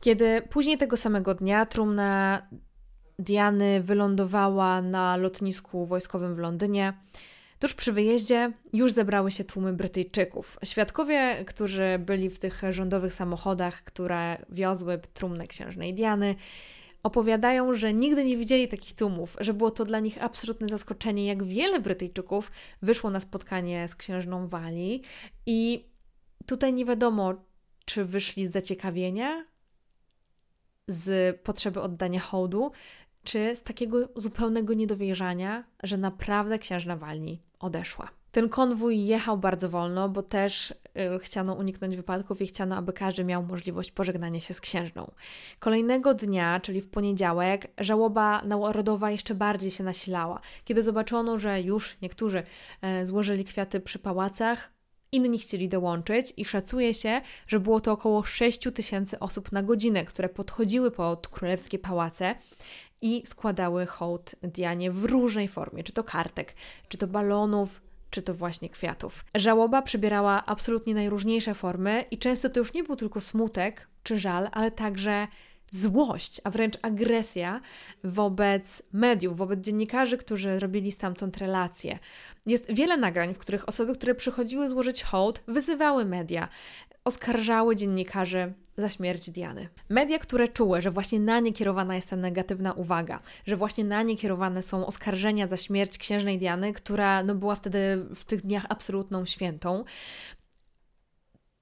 Kiedy 0.00 0.42
później 0.50 0.78
tego 0.78 0.96
samego 0.96 1.34
dnia 1.34 1.66
trumna 1.66 2.42
Diany 3.22 3.82
wylądowała 3.82 4.82
na 4.82 5.16
lotnisku 5.16 5.86
wojskowym 5.86 6.34
w 6.34 6.38
Londynie, 6.38 6.92
tuż 7.58 7.74
przy 7.74 7.92
wyjeździe 7.92 8.52
już 8.72 8.92
zebrały 8.92 9.30
się 9.30 9.44
tłumy 9.44 9.72
Brytyjczyków. 9.72 10.58
Świadkowie, 10.64 11.44
którzy 11.46 11.98
byli 11.98 12.30
w 12.30 12.38
tych 12.38 12.62
rządowych 12.70 13.14
samochodach, 13.14 13.84
które 13.84 14.36
wiozły 14.48 14.98
trumnę 15.14 15.46
księżnej 15.46 15.94
Diany, 15.94 16.34
opowiadają, 17.02 17.74
że 17.74 17.94
nigdy 17.94 18.24
nie 18.24 18.36
widzieli 18.36 18.68
takich 18.68 18.94
tłumów, 18.94 19.36
że 19.40 19.54
było 19.54 19.70
to 19.70 19.84
dla 19.84 20.00
nich 20.00 20.22
absolutne 20.22 20.68
zaskoczenie, 20.68 21.26
jak 21.26 21.44
wiele 21.44 21.80
Brytyjczyków 21.80 22.52
wyszło 22.82 23.10
na 23.10 23.20
spotkanie 23.20 23.88
z 23.88 23.96
księżną 23.96 24.48
Walii 24.48 25.02
i 25.46 25.84
tutaj 26.46 26.72
nie 26.72 26.84
wiadomo, 26.84 27.34
czy 27.84 28.04
wyszli 28.04 28.46
z 28.46 28.52
zaciekawienia, 28.52 29.44
z 30.86 31.36
potrzeby 31.40 31.80
oddania 31.80 32.20
hołdu, 32.20 32.72
czy 33.24 33.56
z 33.56 33.62
takiego 33.62 34.08
zupełnego 34.16 34.74
niedowierzania, 34.74 35.64
że 35.82 35.96
naprawdę 35.96 36.58
księżna 36.58 36.96
Walni 36.96 37.42
odeszła. 37.60 38.08
Ten 38.32 38.48
konwój 38.48 39.04
jechał 39.06 39.38
bardzo 39.38 39.68
wolno, 39.68 40.08
bo 40.08 40.22
też 40.22 40.70
y, 40.70 40.74
chciano 41.18 41.54
uniknąć 41.54 41.96
wypadków 41.96 42.40
i 42.42 42.46
chciano, 42.46 42.76
aby 42.76 42.92
każdy 42.92 43.24
miał 43.24 43.42
możliwość 43.42 43.92
pożegnania 43.92 44.40
się 44.40 44.54
z 44.54 44.60
księżną. 44.60 45.10
Kolejnego 45.58 46.14
dnia, 46.14 46.60
czyli 46.60 46.80
w 46.80 46.88
poniedziałek, 46.88 47.68
żałoba 47.78 48.42
narodowa 48.42 49.10
jeszcze 49.10 49.34
bardziej 49.34 49.70
się 49.70 49.84
nasilała. 49.84 50.40
Kiedy 50.64 50.82
zobaczono, 50.82 51.38
że 51.38 51.62
już 51.62 51.96
niektórzy 52.02 52.42
y, 53.02 53.06
złożyli 53.06 53.44
kwiaty 53.44 53.80
przy 53.80 53.98
pałacach, 53.98 54.72
inni 55.12 55.38
chcieli 55.38 55.68
dołączyć 55.68 56.32
i 56.36 56.44
szacuje 56.44 56.94
się, 56.94 57.20
że 57.46 57.60
było 57.60 57.80
to 57.80 57.92
około 57.92 58.24
6 58.24 58.60
tysięcy 58.74 59.18
osób 59.18 59.52
na 59.52 59.62
godzinę, 59.62 60.04
które 60.04 60.28
podchodziły 60.28 60.90
pod 60.90 61.28
królewskie 61.28 61.78
pałace 61.78 62.34
i 63.02 63.22
składały 63.26 63.86
hołd 63.86 64.34
Dianie 64.42 64.90
w 64.90 65.04
różnej 65.04 65.48
formie, 65.48 65.84
czy 65.84 65.92
to 65.92 66.04
kartek, 66.04 66.54
czy 66.88 66.98
to 66.98 67.06
balonów, 67.06 67.80
czy 68.10 68.22
to 68.22 68.34
właśnie 68.34 68.68
kwiatów. 68.68 69.24
Żałoba 69.34 69.82
przybierała 69.82 70.46
absolutnie 70.46 70.94
najróżniejsze 70.94 71.54
formy 71.54 72.04
i 72.10 72.18
często 72.18 72.48
to 72.50 72.60
już 72.60 72.74
nie 72.74 72.84
był 72.84 72.96
tylko 72.96 73.20
smutek 73.20 73.88
czy 74.02 74.18
żal, 74.18 74.48
ale 74.52 74.70
także 74.70 75.28
złość, 75.70 76.40
a 76.44 76.50
wręcz 76.50 76.74
agresja 76.82 77.60
wobec 78.04 78.82
mediów, 78.92 79.36
wobec 79.36 79.60
dziennikarzy, 79.60 80.18
którzy 80.18 80.58
robili 80.58 80.92
stamtąd 80.92 81.36
relacje. 81.36 81.98
Jest 82.46 82.72
wiele 82.72 82.96
nagrań, 82.96 83.34
w 83.34 83.38
których 83.38 83.68
osoby, 83.68 83.94
które 83.94 84.14
przychodziły 84.14 84.68
złożyć 84.68 85.02
hołd, 85.02 85.42
wyzywały 85.46 86.04
media, 86.04 86.48
oskarżały 87.04 87.76
dziennikarzy 87.76 88.52
za 88.76 88.88
śmierć 88.88 89.30
Diany. 89.30 89.68
Media, 89.88 90.18
które 90.18 90.48
czuły, 90.48 90.82
że 90.82 90.90
właśnie 90.90 91.20
na 91.20 91.40
nie 91.40 91.52
kierowana 91.52 91.94
jest 91.94 92.10
ta 92.10 92.16
negatywna 92.16 92.72
uwaga, 92.72 93.20
że 93.46 93.56
właśnie 93.56 93.84
na 93.84 94.02
nie 94.02 94.16
kierowane 94.16 94.62
są 94.62 94.86
oskarżenia 94.86 95.46
za 95.46 95.56
śmierć 95.56 95.98
księżnej 95.98 96.38
Diany, 96.38 96.72
która 96.72 97.22
no, 97.22 97.34
była 97.34 97.54
wtedy 97.54 98.06
w 98.14 98.24
tych 98.24 98.42
dniach 98.42 98.66
absolutną 98.68 99.24
świętą, 99.24 99.84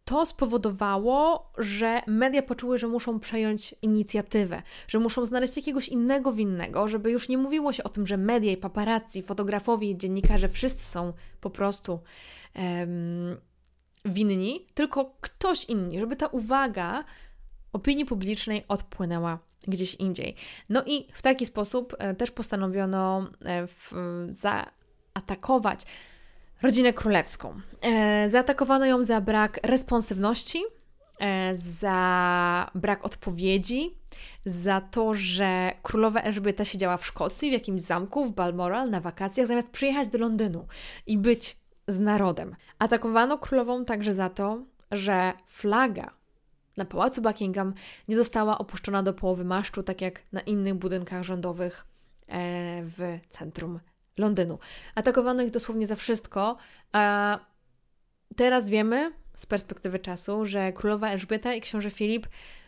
to 0.04 0.26
spowodowało, 0.26 1.52
że 1.58 2.02
media 2.06 2.42
poczuły, 2.42 2.78
że 2.78 2.88
muszą 2.88 3.20
przejąć 3.20 3.74
inicjatywę, 3.82 4.62
że 4.88 4.98
muszą 4.98 5.24
znaleźć 5.24 5.56
jakiegoś 5.56 5.88
innego 5.88 6.32
winnego, 6.32 6.88
żeby 6.88 7.10
już 7.10 7.28
nie 7.28 7.38
mówiło 7.38 7.72
się 7.72 7.84
o 7.84 7.88
tym, 7.88 8.06
że 8.06 8.16
media 8.16 8.52
i 8.52 8.56
paparazzi, 8.56 9.22
fotografowie 9.22 9.90
i 9.90 9.98
dziennikarze 9.98 10.48
wszyscy 10.48 10.84
są 10.84 11.12
po 11.40 11.50
prostu 11.50 12.00
um, 12.56 13.36
winni, 14.04 14.66
tylko 14.74 15.14
ktoś 15.20 15.64
inny, 15.64 16.00
żeby 16.00 16.16
ta 16.16 16.26
uwaga 16.26 17.04
opinii 17.72 18.04
publicznej 18.04 18.64
odpłynęła 18.68 19.38
gdzieś 19.68 19.94
indziej. 19.94 20.36
No 20.68 20.82
i 20.86 21.06
w 21.12 21.22
taki 21.22 21.46
sposób 21.46 21.96
e, 21.98 22.14
też 22.14 22.30
postanowiono 22.30 23.26
e, 23.44 23.66
w, 23.66 23.92
zaatakować 24.28 25.86
rodzinę 26.62 26.92
królewską. 26.92 27.60
E, 27.82 28.28
zaatakowano 28.28 28.86
ją 28.86 29.02
za 29.02 29.20
brak 29.20 29.60
responsywności, 29.62 30.62
za 31.52 32.70
brak 32.74 33.04
odpowiedzi, 33.04 33.94
za 34.44 34.80
to, 34.80 35.14
że 35.14 35.72
królowa 35.82 36.20
Elżbieta 36.20 36.64
siedziała 36.64 36.96
w 36.96 37.06
Szkocji, 37.06 37.50
w 37.50 37.52
jakimś 37.52 37.82
zamku 37.82 38.24
w 38.24 38.32
Balmoral 38.32 38.90
na 38.90 39.00
wakacjach, 39.00 39.46
zamiast 39.46 39.68
przyjechać 39.68 40.08
do 40.08 40.18
Londynu 40.18 40.66
i 41.06 41.18
być 41.18 41.56
z 41.88 41.98
narodem. 41.98 42.56
Atakowano 42.78 43.38
królową 43.38 43.84
także 43.84 44.14
za 44.14 44.28
to, 44.28 44.62
że 44.90 45.32
flaga 45.46 46.10
na 46.76 46.84
pałacu 46.84 47.22
Buckingham 47.22 47.74
nie 48.08 48.16
została 48.16 48.58
opuszczona 48.58 49.02
do 49.02 49.14
połowy 49.14 49.44
masztu, 49.44 49.82
tak 49.82 50.00
jak 50.00 50.22
na 50.32 50.40
innych 50.40 50.74
budynkach 50.74 51.22
rządowych 51.22 51.86
e, 52.28 52.82
w 52.82 53.18
centrum 53.30 53.80
Londynu. 54.18 54.58
Atakowano 54.94 55.42
ich 55.42 55.50
dosłownie 55.50 55.86
za 55.86 55.96
wszystko. 55.96 56.56
A 56.92 57.38
teraz 58.36 58.68
wiemy 58.68 59.12
z 59.34 59.46
perspektywy 59.46 59.98
czasu, 59.98 60.46
że 60.46 60.72
królowa 60.72 61.08
Elżbieta 61.08 61.54
i 61.54 61.60
książę 61.60 61.90
Filip 61.90 62.26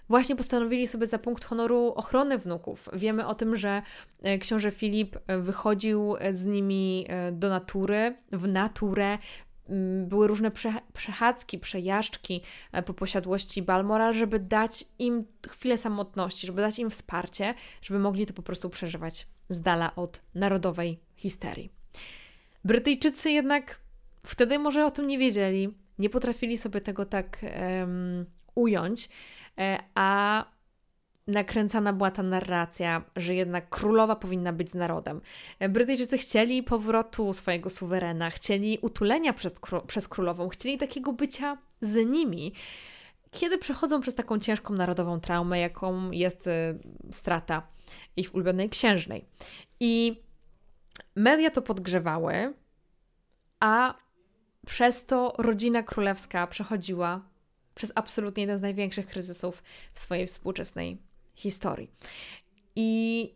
właśnie 0.08 0.36
postanowili 0.36 0.86
sobie 0.86 1.06
za 1.06 1.18
punkt 1.18 1.44
honoru 1.44 1.92
ochronę 1.96 2.38
wnuków. 2.38 2.88
Wiemy 2.92 3.26
o 3.26 3.34
tym, 3.34 3.56
że 3.56 3.82
e, 4.22 4.38
książę 4.38 4.70
Filip 4.70 5.16
e, 5.26 5.38
wychodził 5.38 6.14
z 6.30 6.44
nimi 6.44 7.06
e, 7.08 7.32
do 7.32 7.48
natury, 7.48 8.16
w 8.32 8.48
naturę, 8.48 9.18
mm, 9.68 10.06
były 10.08 10.26
różne 10.28 10.50
przechadzki, 10.92 11.58
przejażdżki 11.58 12.42
e, 12.72 12.82
po 12.82 12.94
posiadłości 12.94 13.62
Balmoral, 13.62 14.14
żeby 14.14 14.38
dać 14.38 14.84
im 14.98 15.24
chwilę 15.48 15.78
samotności, 15.78 16.46
żeby 16.46 16.62
dać 16.62 16.78
im 16.78 16.90
wsparcie, 16.90 17.54
żeby 17.82 18.00
mogli 18.00 18.26
to 18.26 18.34
po 18.34 18.42
prostu 18.42 18.70
przeżywać 18.70 19.26
z 19.48 19.60
dala 19.60 19.94
od 19.96 20.22
narodowej 20.34 20.98
histerii. 21.16 21.72
Brytyjczycy 22.64 23.30
jednak 23.30 23.80
wtedy 24.26 24.58
może 24.58 24.86
o 24.86 24.90
tym 24.90 25.06
nie 25.06 25.18
wiedzieli, 25.18 25.74
nie 25.98 26.10
potrafili 26.10 26.58
sobie 26.58 26.80
tego 26.80 27.06
tak 27.06 27.38
um, 27.78 28.26
ująć, 28.54 29.06
e, 29.06 29.10
a 29.94 30.44
nakręcana 31.26 31.92
była 31.92 32.10
ta 32.10 32.22
narracja, 32.22 33.02
że 33.16 33.34
jednak 33.34 33.68
królowa 33.68 34.16
powinna 34.16 34.52
być 34.52 34.70
z 34.70 34.74
narodem. 34.74 35.20
Brytyjczycy 35.68 36.18
chcieli 36.18 36.62
powrotu 36.62 37.32
swojego 37.32 37.70
suwerena, 37.70 38.30
chcieli 38.30 38.78
utulenia 38.82 39.32
przez, 39.32 39.54
przez 39.86 40.08
królową, 40.08 40.48
chcieli 40.48 40.78
takiego 40.78 41.12
bycia 41.12 41.58
z 41.80 42.06
nimi, 42.06 42.52
kiedy 43.30 43.58
przechodzą 43.58 44.00
przez 44.00 44.14
taką 44.14 44.38
ciężką 44.38 44.74
narodową 44.74 45.20
traumę, 45.20 45.58
jaką 45.58 46.10
jest 46.10 46.46
y, 46.46 46.78
strata 47.12 47.66
ich 48.16 48.34
ulubionej 48.34 48.70
księżnej. 48.70 49.24
I 49.80 50.22
media 51.16 51.50
to 51.50 51.62
podgrzewały, 51.62 52.54
a 53.60 53.94
przez 54.66 55.06
to 55.06 55.34
rodzina 55.38 55.82
królewska 55.82 56.46
przechodziła 56.46 57.20
przez 57.74 57.92
absolutnie 57.94 58.42
jeden 58.42 58.58
z 58.58 58.62
największych 58.62 59.06
kryzysów 59.06 59.62
w 59.92 60.00
swojej 60.00 60.26
współczesnej 60.26 60.98
historii. 61.34 61.90
I 62.76 63.34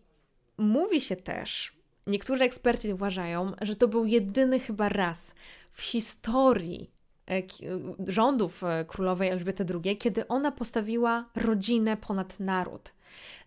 mówi 0.58 1.00
się 1.00 1.16
też, 1.16 1.76
niektórzy 2.06 2.44
eksperci 2.44 2.92
uważają, 2.92 3.52
że 3.60 3.76
to 3.76 3.88
był 3.88 4.06
jedyny 4.06 4.60
chyba 4.60 4.88
raz 4.88 5.34
w 5.70 5.82
historii 5.82 6.90
e, 7.30 7.42
rządów 8.06 8.64
e, 8.64 8.84
królowej 8.84 9.28
Elżbiety 9.28 9.66
II, 9.74 9.96
kiedy 9.96 10.28
ona 10.28 10.52
postawiła 10.52 11.30
rodzinę 11.34 11.96
ponad 11.96 12.40
naród. 12.40 12.92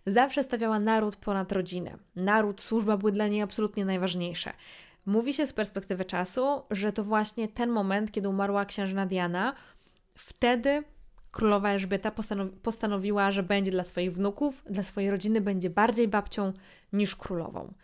Zawsze 0.06 0.42
stawiała 0.42 0.80
naród 0.80 1.16
ponad 1.16 1.52
rodzinę. 1.52 1.98
Naród, 2.16 2.60
służba 2.60 2.96
były 2.96 3.12
dla 3.12 3.28
niej 3.28 3.42
absolutnie 3.42 3.84
najważniejsze. 3.84 4.52
Mówi 5.06 5.32
się 5.32 5.46
z 5.46 5.52
perspektywy 5.52 6.04
czasu, 6.04 6.62
że 6.70 6.92
to 6.92 7.04
właśnie 7.04 7.48
ten 7.48 7.70
moment, 7.70 8.12
kiedy 8.12 8.28
umarła 8.28 8.64
księżna 8.64 9.06
Diana, 9.06 9.54
wtedy 10.20 10.84
królowa 11.30 11.70
Elżbieta 11.70 12.10
postanowi 12.10 12.56
postanowiła, 12.56 13.32
że 13.32 13.42
będzie 13.42 13.70
dla 13.70 13.84
swoich 13.84 14.12
wnuków, 14.12 14.62
dla 14.70 14.82
swojej 14.82 15.10
rodziny 15.10 15.40
będzie 15.40 15.70
bardziej 15.70 16.08
babcią 16.08 16.52
niż 16.92 17.16
królową. 17.16 17.74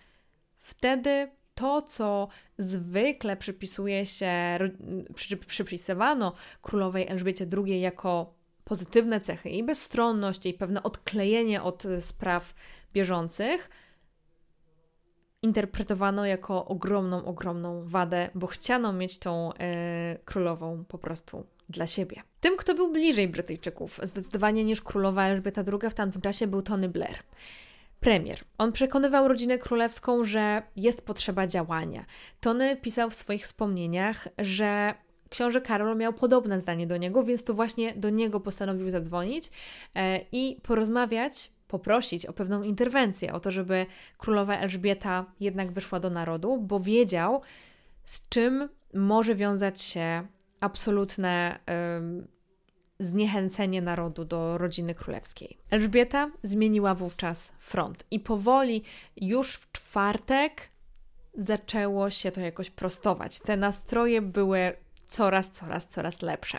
Wtedy 0.58 1.30
to, 1.54 1.82
co 1.82 2.28
zwykle 2.58 3.36
przypisuje 3.36 4.06
się, 4.06 4.58
przy, 5.14 5.36
przypisywano 5.36 6.32
królowej 6.62 7.08
Elżbiecie 7.08 7.46
II 7.66 7.80
jako 7.80 8.34
pozytywne 8.64 9.20
cechy, 9.20 9.50
jej 9.50 9.64
bezstronność, 9.64 10.44
jej 10.44 10.54
pewne 10.54 10.82
odklejenie 10.82 11.62
od 11.62 11.82
spraw 12.00 12.54
bieżących, 12.92 13.70
interpretowano 15.46 16.26
jako 16.26 16.64
ogromną, 16.64 17.24
ogromną 17.24 17.82
wadę, 17.84 18.30
bo 18.34 18.46
chciano 18.46 18.92
mieć 18.92 19.18
tą 19.18 19.52
e, 19.52 20.18
królową 20.24 20.84
po 20.88 20.98
prostu 20.98 21.46
dla 21.68 21.86
siebie. 21.86 22.22
Tym, 22.40 22.56
kto 22.56 22.74
był 22.74 22.92
bliżej 22.92 23.28
Brytyjczyków, 23.28 24.00
zdecydowanie 24.02 24.64
niż 24.64 24.82
królowa 24.82 25.24
Elżbieta 25.24 25.62
II 25.72 25.90
w 25.90 25.94
tamtym 25.94 26.22
czasie, 26.22 26.46
był 26.46 26.62
Tony 26.62 26.88
Blair. 26.88 27.18
Premier. 28.00 28.38
On 28.58 28.72
przekonywał 28.72 29.28
rodzinę 29.28 29.58
królewską, 29.58 30.24
że 30.24 30.62
jest 30.76 31.06
potrzeba 31.06 31.46
działania. 31.46 32.04
Tony 32.40 32.76
pisał 32.76 33.10
w 33.10 33.14
swoich 33.14 33.42
wspomnieniach, 33.42 34.28
że 34.38 34.94
książę 35.30 35.60
Karol 35.60 35.96
miał 35.96 36.12
podobne 36.12 36.60
zdanie 36.60 36.86
do 36.86 36.96
niego, 36.96 37.24
więc 37.24 37.44
to 37.44 37.54
właśnie 37.54 37.94
do 37.94 38.10
niego 38.10 38.40
postanowił 38.40 38.90
zadzwonić 38.90 39.50
e, 39.94 40.20
i 40.32 40.60
porozmawiać, 40.62 41.55
poprosić 41.68 42.26
o 42.26 42.32
pewną 42.32 42.62
interwencję, 42.62 43.32
o 43.32 43.40
to, 43.40 43.50
żeby 43.50 43.86
królowa 44.18 44.58
Elżbieta 44.58 45.24
jednak 45.40 45.72
wyszła 45.72 46.00
do 46.00 46.10
narodu, 46.10 46.60
bo 46.60 46.80
wiedział, 46.80 47.42
z 48.04 48.28
czym 48.28 48.68
może 48.94 49.34
wiązać 49.34 49.80
się 49.82 50.26
absolutne 50.60 51.58
zniechęcenie 53.00 53.82
narodu 53.82 54.24
do 54.24 54.58
rodziny 54.58 54.94
królewskiej. 54.94 55.58
Elżbieta 55.70 56.30
zmieniła 56.42 56.94
wówczas 56.94 57.52
front 57.58 58.04
i 58.10 58.20
powoli 58.20 58.82
już 59.16 59.54
w 59.54 59.72
czwartek 59.72 60.70
zaczęło 61.34 62.10
się 62.10 62.32
to 62.32 62.40
jakoś 62.40 62.70
prostować. 62.70 63.40
Te 63.40 63.56
nastroje 63.56 64.22
były 64.22 64.72
coraz, 65.06 65.50
coraz, 65.50 65.88
coraz 65.88 66.22
lepsze. 66.22 66.58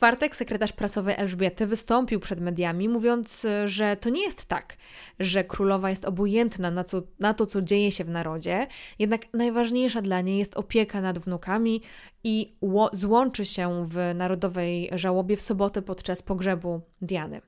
Czwartek 0.00 0.36
sekretarz 0.36 0.72
prasowy 0.72 1.16
Elżbiety 1.16 1.66
wystąpił 1.66 2.20
przed 2.20 2.40
mediami, 2.40 2.88
mówiąc, 2.88 3.46
że 3.64 3.96
to 3.96 4.08
nie 4.08 4.22
jest 4.22 4.44
tak, 4.44 4.76
że 5.18 5.44
królowa 5.44 5.90
jest 5.90 6.04
obojętna 6.04 6.70
na, 6.70 6.84
co, 6.84 7.02
na 7.18 7.34
to, 7.34 7.46
co 7.46 7.62
dzieje 7.62 7.90
się 7.90 8.04
w 8.04 8.08
narodzie, 8.08 8.66
jednak 8.98 9.34
najważniejsza 9.34 10.02
dla 10.02 10.20
niej 10.20 10.38
jest 10.38 10.56
opieka 10.56 11.00
nad 11.00 11.18
wnukami 11.18 11.82
i 12.24 12.56
złączy 12.92 13.44
się 13.44 13.86
w 13.88 14.14
narodowej 14.14 14.90
żałobie 14.92 15.36
w 15.36 15.40
sobotę 15.40 15.82
podczas 15.82 16.22
pogrzebu 16.22 16.80
Diany. 17.02 17.40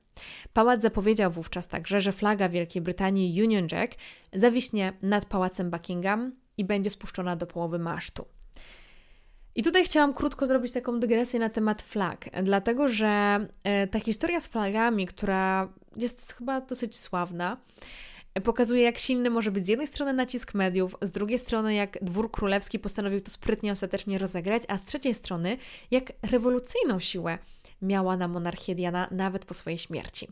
Pałac 0.53 0.81
zapowiedział 0.81 1.31
wówczas 1.31 1.67
także, 1.67 2.01
że 2.01 2.11
flaga 2.11 2.49
Wielkiej 2.49 2.81
Brytanii 2.81 3.41
Union 3.43 3.67
Jack 3.71 3.95
zawiśnie 4.33 4.93
nad 5.01 5.25
pałacem 5.25 5.71
Buckingham 5.71 6.35
i 6.57 6.65
będzie 6.65 6.89
spuszczona 6.89 7.35
do 7.35 7.47
połowy 7.47 7.79
masztu. 7.79 8.25
I 9.55 9.63
tutaj 9.63 9.83
chciałam 9.83 10.13
krótko 10.13 10.47
zrobić 10.47 10.71
taką 10.71 10.99
dygresję 10.99 11.39
na 11.39 11.49
temat 11.49 11.81
flag, 11.81 12.29
dlatego 12.43 12.87
że 12.87 13.39
e, 13.63 13.87
ta 13.87 13.99
historia 13.99 14.41
z 14.41 14.47
flagami, 14.47 15.07
która 15.07 15.69
jest 15.95 16.33
chyba 16.33 16.61
dosyć 16.61 16.99
sławna, 16.99 17.57
e, 18.33 18.41
pokazuje, 18.41 18.83
jak 18.83 18.97
silny 18.97 19.29
może 19.29 19.51
być 19.51 19.65
z 19.65 19.67
jednej 19.67 19.87
strony 19.87 20.13
nacisk 20.13 20.53
mediów, 20.53 20.95
z 21.01 21.11
drugiej 21.11 21.39
strony, 21.39 21.73
jak 21.73 21.97
dwór 22.01 22.31
królewski 22.31 22.79
postanowił 22.79 23.21
to 23.21 23.31
sprytnie 23.31 23.71
ostatecznie 23.71 24.17
rozegrać, 24.17 24.63
a 24.67 24.77
z 24.77 24.83
trzeciej 24.83 25.13
strony, 25.13 25.57
jak 25.91 26.03
rewolucyjną 26.21 26.99
siłę 26.99 27.37
miała 27.81 28.17
na 28.17 28.27
monarchię 28.27 28.75
Diana 28.75 29.07
nawet 29.11 29.45
po 29.45 29.53
swojej 29.53 29.77
śmierci. 29.77 30.27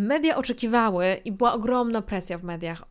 Media 0.00 0.36
oczekiwały 0.36 1.20
i 1.24 1.32
była 1.32 1.52
ogromna 1.52 2.02
presja 2.02 2.38
w 2.38 2.44
mediach, 2.44 2.82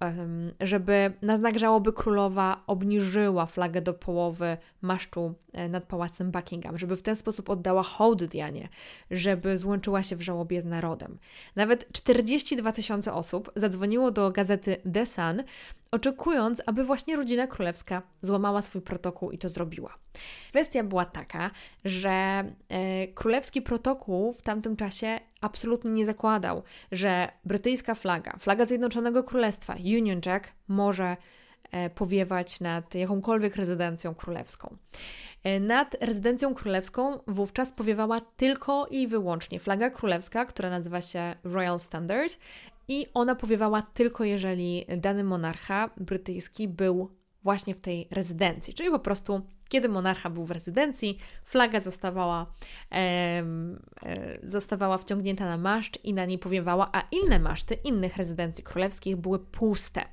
żeby 0.60 1.14
na 1.22 1.38
znak 1.38 1.60
żałoby 1.60 1.94
królowa 1.94 2.64
obniżyła 2.68 3.46
flagę 3.46 3.82
do 3.82 3.94
połowy 3.94 4.58
masztu 4.82 5.34
e, 5.54 5.70
nad 5.70 5.84
pałacem 5.84 6.32
Buckingham, 6.32 6.78
żeby 6.78 6.96
w 6.96 7.02
ten 7.02 7.16
sposób 7.16 7.50
oddała 7.50 7.84
hołd 7.84 8.24
Dianie, 8.24 8.70
żeby 9.12 9.58
złączyła 9.58 10.04
się 10.04 10.16
w 10.16 10.22
żałobie 10.22 10.62
z 10.62 10.66
narodem. 10.66 11.18
Nawet 11.56 11.92
42 11.92 12.72
tysiące 12.72 13.14
osób 13.14 13.52
zadzwoniło 13.56 14.12
do 14.12 14.32
gazety 14.32 14.78
The 14.94 15.06
Sun, 15.06 15.44
oczekując, 15.92 16.62
aby 16.66 16.84
właśnie 16.84 17.16
rodzina 17.16 17.48
królewska 17.48 18.02
złamała 18.22 18.62
swój 18.62 18.82
protokół 18.82 19.32
i 19.32 19.38
to 19.38 19.50
zrobiła. 19.50 19.94
Kwestia 20.50 20.84
była 20.84 21.06
taka, 21.06 21.52
że 21.86 22.10
e, 22.10 23.08
królewski 23.08 23.62
protokół 23.62 24.34
w 24.34 24.42
tamtym 24.42 24.76
czasie 24.76 25.20
absolutnie 25.42 25.92
nie 25.92 26.06
zakładał, 26.06 26.64
że 26.92 27.30
brytyjska 27.46 27.96
flaga, 27.96 28.38
flaga 28.40 28.66
Zjednoczonego 28.66 29.24
Królestwa, 29.24 29.74
Union 29.74 30.22
Jack, 30.26 30.52
może 30.68 31.18
e, 31.72 31.90
powiewać 31.90 32.60
nad 32.60 32.96
jakąkolwiek 32.96 33.56
rezydencją 33.56 34.16
królewską. 34.16 34.78
E, 35.44 35.60
nad 35.60 35.96
rezydencją 36.02 36.56
królewską 36.56 37.20
wówczas 37.28 37.72
powiewała 37.72 38.22
tylko 38.22 38.88
i 38.88 39.08
wyłącznie 39.08 39.60
flaga 39.60 39.90
królewska, 39.90 40.46
która 40.46 40.70
nazywa 40.70 41.02
się 41.02 41.36
Royal 41.44 41.80
Standard 41.80 42.38
i 42.88 43.06
ona 43.14 43.36
powiewała 43.36 43.82
tylko 43.82 44.24
jeżeli 44.24 44.86
dany 44.98 45.24
monarcha 45.24 45.90
brytyjski 45.98 46.68
był 46.68 47.12
właśnie 47.44 47.74
w 47.74 47.82
tej 47.82 48.08
rezydencji, 48.12 48.74
czyli 48.74 48.90
po 48.90 49.00
prostu 49.00 49.42
kiedy 49.70 49.90
monarcha 49.90 50.30
był 50.30 50.46
w 50.46 50.52
rezydencji, 50.52 51.20
flaga 51.44 51.80
zostawała, 51.80 52.46
e, 52.92 53.44
zostawała 54.44 54.98
wciągnięta 54.98 55.46
na 55.46 55.58
maszt 55.58 56.06
i 56.06 56.14
na 56.14 56.26
niej 56.26 56.40
powiewała, 56.40 56.90
a 56.94 57.04
inne 57.12 57.40
maszty 57.40 57.74
innych 57.74 58.18
rezydencji 58.18 58.64
królewskich 58.64 59.16
były 59.16 59.40
puste. 59.40 60.06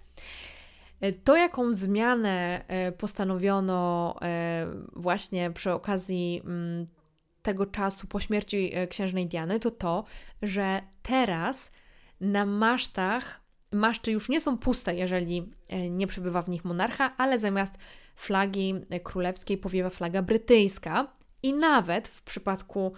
E, 1.00 1.12
to, 1.12 1.36
jaką 1.36 1.72
zmianę 1.72 2.64
e, 2.68 2.92
postanowiono 2.92 4.14
e, 4.22 4.66
właśnie 4.92 5.50
przy 5.50 5.72
okazji 5.72 6.42
mm, 6.44 6.86
tego 7.42 7.66
czasu 7.66 8.06
po 8.06 8.20
śmierci 8.20 8.72
księżnej 8.90 9.26
Diany, 9.26 9.60
to 9.60 9.70
to, 9.70 10.04
że 10.42 10.82
teraz 11.02 11.72
na 12.20 12.46
masztach 12.46 13.40
maszty 13.72 14.12
już 14.12 14.28
nie 14.28 14.40
są 14.40 14.58
puste, 14.58 14.94
jeżeli 14.94 15.52
nie 15.90 16.06
przebywa 16.06 16.42
w 16.42 16.48
nich 16.48 16.64
monarcha, 16.64 17.14
ale 17.16 17.38
zamiast 17.38 17.74
flagi 18.16 18.74
królewskiej 19.02 19.58
powiewa 19.58 19.90
flaga 19.90 20.22
brytyjska. 20.22 21.16
I 21.42 21.52
nawet 21.52 22.08
w 22.08 22.22
przypadku 22.22 22.92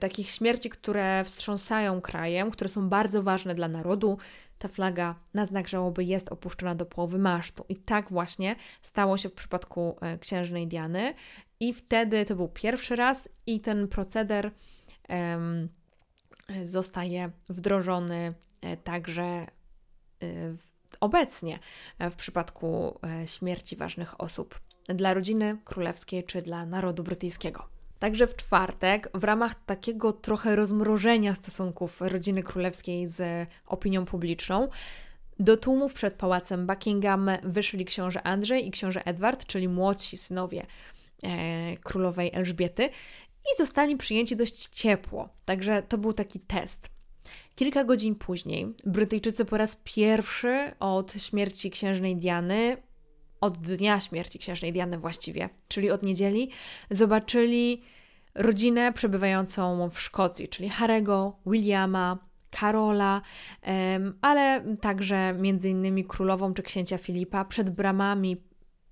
takich 0.00 0.30
śmierci, 0.30 0.70
które 0.70 1.24
wstrząsają 1.24 2.00
krajem, 2.00 2.50
które 2.50 2.70
są 2.70 2.88
bardzo 2.88 3.22
ważne 3.22 3.54
dla 3.54 3.68
narodu, 3.68 4.18
ta 4.58 4.68
flaga 4.68 5.14
na 5.34 5.46
znak 5.46 5.68
żałoby 5.68 6.04
jest 6.04 6.32
opuszczona 6.32 6.74
do 6.74 6.86
połowy 6.86 7.18
masztu. 7.18 7.64
I 7.68 7.76
tak 7.76 8.08
właśnie 8.10 8.56
stało 8.82 9.16
się 9.16 9.28
w 9.28 9.32
przypadku 9.32 9.96
e, 10.00 10.18
księżnej 10.18 10.66
Diany. 10.66 11.14
I 11.60 11.74
wtedy 11.74 12.24
to 12.24 12.36
był 12.36 12.48
pierwszy 12.48 12.96
raz, 12.96 13.28
i 13.46 13.60
ten 13.60 13.88
proceder 13.88 14.50
zostaje 16.64 17.30
wdrożony 17.48 18.34
e, 18.60 18.76
także 18.76 19.46
w, 20.20 20.73
obecnie 21.00 21.58
w 22.00 22.14
przypadku 22.14 23.00
śmierci 23.26 23.76
ważnych 23.76 24.20
osób 24.20 24.60
dla 24.86 25.14
rodziny 25.14 25.56
królewskiej 25.64 26.24
czy 26.24 26.42
dla 26.42 26.66
narodu 26.66 27.02
brytyjskiego. 27.02 27.68
Także 27.98 28.26
w 28.26 28.36
czwartek, 28.36 29.10
w 29.14 29.24
ramach 29.24 29.64
takiego 29.64 30.12
trochę 30.12 30.56
rozmrożenia 30.56 31.34
stosunków 31.34 32.00
rodziny 32.00 32.42
królewskiej 32.42 33.06
z 33.06 33.48
opinią 33.66 34.04
publiczną, 34.04 34.68
do 35.38 35.56
tłumów 35.56 35.92
przed 35.92 36.14
pałacem 36.14 36.66
Buckingham 36.66 37.30
wyszli 37.42 37.84
książę 37.84 38.22
Andrzej 38.22 38.66
i 38.66 38.70
książę 38.70 39.06
Edward, 39.06 39.46
czyli 39.46 39.68
młodsi 39.68 40.16
synowie 40.16 40.66
e, 41.22 41.76
królowej 41.76 42.30
Elżbiety, 42.34 42.90
i 43.52 43.56
zostali 43.58 43.96
przyjęci 43.96 44.36
dość 44.36 44.68
ciepło. 44.68 45.28
Także 45.44 45.82
to 45.82 45.98
był 45.98 46.12
taki 46.12 46.40
test. 46.40 46.90
Kilka 47.54 47.84
godzin 47.84 48.14
później 48.14 48.74
Brytyjczycy 48.86 49.44
po 49.44 49.56
raz 49.56 49.80
pierwszy 49.84 50.72
od 50.80 51.12
śmierci 51.12 51.70
księżnej 51.70 52.16
Diany 52.16 52.76
od 53.40 53.58
dnia 53.58 54.00
śmierci 54.00 54.38
księżnej 54.38 54.72
Diany 54.72 54.98
właściwie, 54.98 55.48
czyli 55.68 55.90
od 55.90 56.02
niedzieli, 56.02 56.50
zobaczyli 56.90 57.82
rodzinę 58.34 58.92
przebywającą 58.92 59.90
w 59.90 60.00
Szkocji, 60.00 60.48
czyli 60.48 60.68
Harego, 60.68 61.36
Williama, 61.46 62.18
Karola, 62.50 63.22
ale 64.20 64.64
także 64.80 65.34
między 65.38 65.70
innymi 65.70 66.04
królową 66.04 66.54
czy 66.54 66.62
księcia 66.62 66.98
Filipa 66.98 67.44
przed 67.44 67.70
bramami 67.70 68.36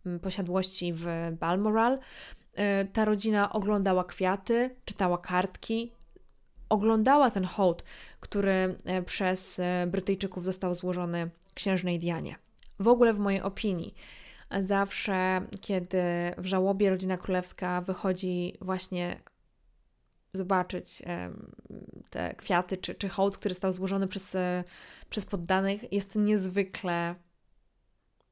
mm, 0.07 0.21
posiadłości 0.21 0.93
w 0.93 1.07
Balmoral. 1.41 1.99
E, 2.55 2.85
ta 2.85 3.05
rodzina 3.05 3.53
oglądała 3.53 4.05
kwiaty, 4.05 4.77
czytała 4.85 5.19
kartki, 5.19 5.93
oglądała 6.73 7.31
ten 7.31 7.45
hołd, 7.45 7.85
który 8.21 8.77
e, 8.85 9.03
przez 9.03 9.59
e, 9.59 9.87
Brytyjczyków 9.87 10.45
został 10.45 10.75
złożony 10.75 11.31
księżnej 11.55 11.99
Dianie. 11.99 12.37
W 12.79 12.89
ogóle, 12.89 13.15
w 13.15 13.19
mojej 13.19 13.41
opinii, 13.41 13.95
zawsze, 14.61 15.47
kiedy 15.61 16.03
w 16.39 16.47
żałobie 16.47 16.91
rodzina 16.91 17.17
królewska 17.17 17.81
wychodzi 17.81 18.59
właśnie 18.61 19.21
zobaczyć 20.35 21.03
te 22.11 22.35
kwiaty 22.35 22.77
czy, 22.77 22.95
czy 22.95 23.09
hołd, 23.09 23.37
który 23.37 23.55
został 23.55 23.73
złożony 23.73 24.09
przez, 24.09 24.37
przez 25.11 25.27
poddanych, 25.27 25.93
jest 25.93 26.17
niezwykle, 26.17 27.15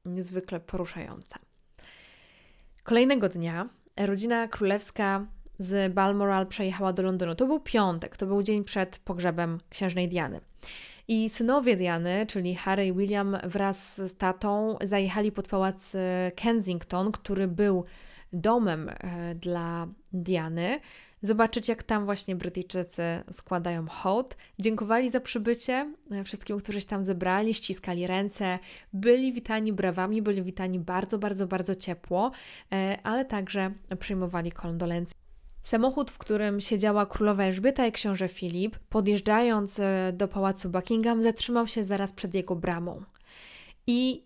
niezwykle 0.05 0.59
poruszająca. 0.59 1.39
Kolejnego 2.83 3.29
dnia 3.29 3.69
rodzina 3.97 4.47
królewska 4.47 5.25
z 5.61 5.93
Balmoral 5.93 6.47
przejechała 6.47 6.93
do 6.93 7.03
Londynu. 7.03 7.35
To 7.35 7.45
był 7.45 7.59
piątek, 7.59 8.17
to 8.17 8.25
był 8.25 8.43
dzień 8.43 8.63
przed 8.63 8.99
pogrzebem 8.99 9.59
księżnej 9.69 10.09
Diany. 10.09 10.41
I 11.07 11.29
synowie 11.29 11.75
Diany, 11.75 12.25
czyli 12.25 12.55
Harry 12.55 12.87
i 12.87 12.93
William 12.93 13.37
wraz 13.43 14.01
z 14.01 14.17
tatą 14.17 14.77
zajechali 14.81 15.31
pod 15.31 15.47
pałac 15.47 15.95
e, 15.95 16.31
Kensington, 16.35 17.11
który 17.11 17.47
był 17.47 17.85
domem 18.33 18.89
e, 18.89 19.35
dla 19.35 19.87
Diany. 20.13 20.79
Zobaczyć, 21.21 21.67
jak 21.69 21.83
tam 21.83 22.05
właśnie 22.05 22.35
Brytyjczycy 22.35 23.03
składają 23.31 23.87
hołd. 23.87 24.37
Dziękowali 24.59 25.09
za 25.09 25.19
przybycie 25.19 25.93
e, 26.11 26.23
wszystkim, 26.23 26.59
którzy 26.59 26.81
się 26.81 26.87
tam 26.87 27.03
zebrali, 27.03 27.53
ściskali 27.53 28.07
ręce, 28.07 28.59
byli 28.93 29.33
witani 29.33 29.73
brawami, 29.73 30.21
byli 30.21 30.43
witani 30.43 30.79
bardzo, 30.79 31.19
bardzo, 31.19 31.47
bardzo 31.47 31.75
ciepło, 31.75 32.31
ale 33.03 33.25
także 33.25 33.71
przyjmowali 33.99 34.51
kondolencje. 34.51 35.20
Samochód, 35.63 36.11
w 36.11 36.17
którym 36.17 36.59
siedziała 36.59 37.05
królowa 37.05 37.43
Elżbieta 37.43 37.87
i 37.87 37.91
książę 37.91 38.27
Filip, 38.27 38.79
podjeżdżając 38.79 39.79
e, 39.79 40.13
do 40.13 40.27
pałacu 40.27 40.69
Buckingham, 40.69 41.21
zatrzymał 41.21 41.67
się 41.67 41.83
zaraz 41.83 42.13
przed 42.13 42.35
jego 42.35 42.55
bramą. 42.55 43.03
I 43.87 44.23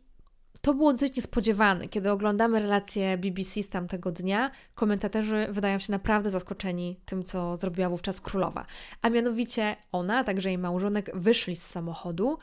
to 0.62 0.74
było 0.74 0.92
dosyć 0.92 1.16
niespodziewane. 1.16 1.88
Kiedy 1.88 2.12
oglądamy 2.12 2.60
relacje 2.60 3.18
BBC 3.18 3.64
z 3.64 3.70
tamtego 3.70 4.12
dnia, 4.12 4.52
komentatorzy 4.76 5.48
wydają 5.52 5.80
się 5.80 5.92
naprawdę 5.92 6.30
zaskoczeni 6.30 7.00
tym, 7.06 7.24
co 7.24 7.58
zrobiła 7.58 7.90
wówczas 7.90 8.22
królowa. 8.22 8.66
A 9.02 9.10
mianowicie 9.10 9.76
ona, 9.92 10.18
a 10.18 10.24
także 10.24 10.50
jej 10.50 10.58
małżonek, 10.58 11.12
wyszli 11.14 11.56
z 11.56 11.66
samochodu 11.66 12.38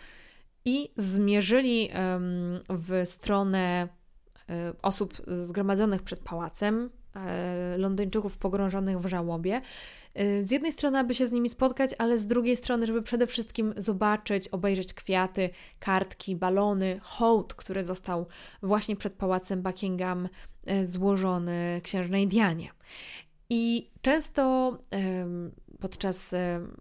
i 0.65 0.93
zmierzyli 0.97 1.91
w 2.69 3.03
stronę 3.05 3.89
um, 4.49 4.59
osób 4.83 5.15
zgromadzonych 5.27 6.03
przed 6.03 6.21
pałacem, 6.21 6.91
E, 6.91 7.02
Londyńczyków 7.77 8.39
pogrążonych 8.39 9.01
w 9.01 9.07
żałobie. 9.07 9.61
E, 10.15 10.45
z 10.45 10.51
jednej 10.51 10.73
strony, 10.73 10.99
aby 10.99 11.15
się 11.15 11.27
z 11.27 11.33
nimi 11.33 11.49
spotkać, 11.49 11.91
ale 11.99 12.19
z 12.19 12.27
drugiej 12.27 12.57
strony, 12.57 12.87
żeby 12.87 13.03
przede 13.03 13.27
wszystkim 13.27 13.75
zobaczyć, 13.77 14.49
obejrzeć 14.49 14.95
kwiaty, 14.95 15.51
kartki, 15.79 16.37
balony, 16.37 17.01
hołd, 17.03 17.55
który 17.55 17.85
został 17.85 18.27
właśnie 18.63 18.97
przed 18.97 19.13
pałacem 19.13 19.63
Buckingham 19.63 20.29
e, 20.67 20.87
złożony 20.87 21.81
księżnej 21.83 22.29
Dianie. 22.29 22.71
I 23.51 23.91
często 24.03 24.79
podczas, 25.81 26.35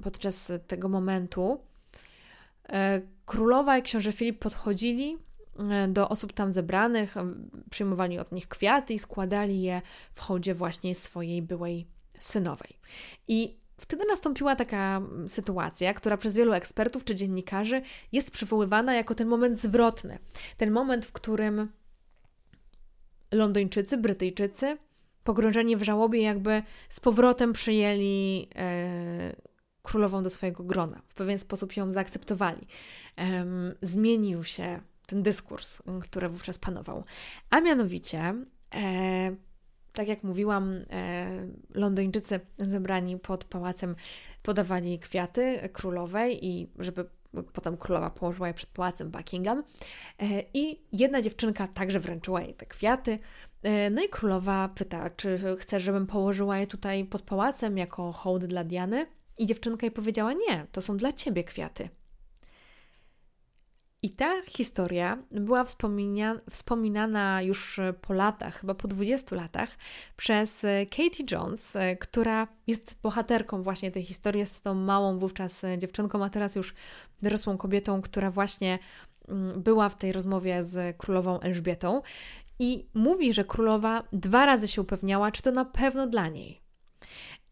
podczas 0.03 0.51
tego 0.67 0.89
momentu 0.89 1.59
królowa 3.25 3.77
i 3.77 3.81
książę 3.81 4.11
Filip 4.11 4.39
podchodzili 4.39 5.17
E, 5.17 5.30
do 5.87 6.09
osób 6.09 6.33
tam 6.33 6.51
zebranych, 6.51 7.17
e, 7.17 7.33
przyjmowali 7.69 8.19
od 8.19 8.31
nich 8.31 8.47
kwiaty 8.47 8.93
i 8.93 8.99
składali 8.99 9.61
je 9.61 9.81
w 10.13 10.19
hołdzie 10.19 10.55
właśnie 10.55 10.95
swojej 10.95 11.41
byłej 11.41 11.87
synowej. 12.19 12.79
I 13.27 13.57
wtedy 13.77 14.03
nastąpiła 14.07 14.55
taka 14.55 15.01
sytuacja, 15.27 15.93
która 15.93 16.17
przez 16.17 16.35
wielu 16.35 16.53
ekspertów 16.53 17.03
czy 17.03 17.15
dziennikarzy 17.15 17.81
jest 18.11 18.31
przywoływana 18.31 18.93
jako 18.93 19.15
ten 19.15 19.27
moment 19.27 19.59
zwrotny. 19.59 20.19
Ten 20.57 20.71
moment, 20.71 21.05
w 21.05 21.11
którym 21.11 21.71
Londyńczycy, 23.31 23.97
Brytyjczycy, 23.97 24.77
pogrążeni 25.23 25.77
w 25.77 25.83
żałobie, 25.83 26.21
jakby 26.21 26.63
z 26.89 26.99
powrotem 26.99 27.53
przyjęli 27.53 28.47
e, 28.55 29.35
królową 29.81 30.23
do 30.23 30.29
swojego 30.29 30.63
grona. 30.63 31.01
W 31.07 31.13
pewien 31.13 31.37
sposób 31.37 31.77
ją 31.77 31.91
zaakceptowali. 31.91 32.67
E, 33.17 33.45
zmienił 33.81 34.43
się 34.43 34.81
ten 35.11 35.23
dyskurs, 35.23 35.81
który 36.01 36.29
wówczas 36.29 36.59
panował. 36.59 37.03
A 37.49 37.59
mianowicie, 37.61 38.35
e, 38.75 39.35
tak 39.93 40.07
jak 40.07 40.23
mówiłam, 40.23 40.73
e, 40.89 41.47
Londyńczycy 41.73 42.39
zebrani 42.59 43.19
pod 43.19 43.45
pałacem 43.45 43.95
podawali 44.43 44.99
kwiaty 44.99 45.69
królowej 45.73 46.45
i 46.45 46.67
żeby 46.79 47.05
potem 47.53 47.77
królowa 47.77 48.09
położyła 48.09 48.47
je 48.47 48.53
przed 48.53 48.69
pałacem 48.69 49.11
Buckingham 49.11 49.63
e, 50.19 50.43
i 50.53 50.81
jedna 50.91 51.21
dziewczynka 51.21 51.67
także 51.67 51.99
wręczyła 51.99 52.41
jej 52.41 52.53
te 52.53 52.65
kwiaty. 52.65 53.19
E, 53.63 53.89
no 53.89 54.03
i 54.03 54.09
królowa 54.09 54.69
pyta, 54.75 55.09
czy 55.09 55.39
chcesz, 55.59 55.83
żebym 55.83 56.07
położyła 56.07 56.57
je 56.57 56.67
tutaj 56.67 57.05
pod 57.05 57.21
pałacem 57.21 57.77
jako 57.77 58.11
hołd 58.11 58.45
dla 58.45 58.63
Diany? 58.63 59.05
I 59.37 59.45
dziewczynka 59.45 59.85
jej 59.85 59.91
powiedziała, 59.91 60.33
nie, 60.33 60.67
to 60.71 60.81
są 60.81 60.97
dla 60.97 61.13
ciebie 61.13 61.43
kwiaty. 61.43 61.89
I 64.03 64.09
ta 64.09 64.41
historia 64.47 65.17
była 65.31 65.63
wspominana 66.49 67.41
już 67.41 67.79
po 68.01 68.13
latach, 68.13 68.59
chyba 68.59 68.75
po 68.75 68.87
20 68.87 69.35
latach, 69.35 69.77
przez 70.17 70.65
Katie 70.89 71.23
Jones, 71.31 71.77
która 71.99 72.47
jest 72.67 72.95
bohaterką 73.03 73.63
właśnie 73.63 73.91
tej 73.91 74.03
historii. 74.03 74.39
Jest 74.39 74.63
tą 74.63 74.73
małą 74.73 75.19
wówczas 75.19 75.61
dziewczynką, 75.77 76.23
a 76.23 76.29
teraz 76.29 76.55
już 76.55 76.73
dorosłą 77.21 77.57
kobietą, 77.57 78.01
która 78.01 78.31
właśnie 78.31 78.79
mm, 79.27 79.61
była 79.61 79.89
w 79.89 79.97
tej 79.97 80.11
rozmowie 80.11 80.63
z 80.63 80.97
królową 80.97 81.39
Elżbietą. 81.39 82.01
I 82.59 82.85
mówi, 82.93 83.33
że 83.33 83.43
królowa 83.43 84.03
dwa 84.13 84.45
razy 84.45 84.67
się 84.67 84.81
upewniała, 84.81 85.31
czy 85.31 85.41
to 85.41 85.51
na 85.51 85.65
pewno 85.65 86.07
dla 86.07 86.27
niej. 86.27 86.61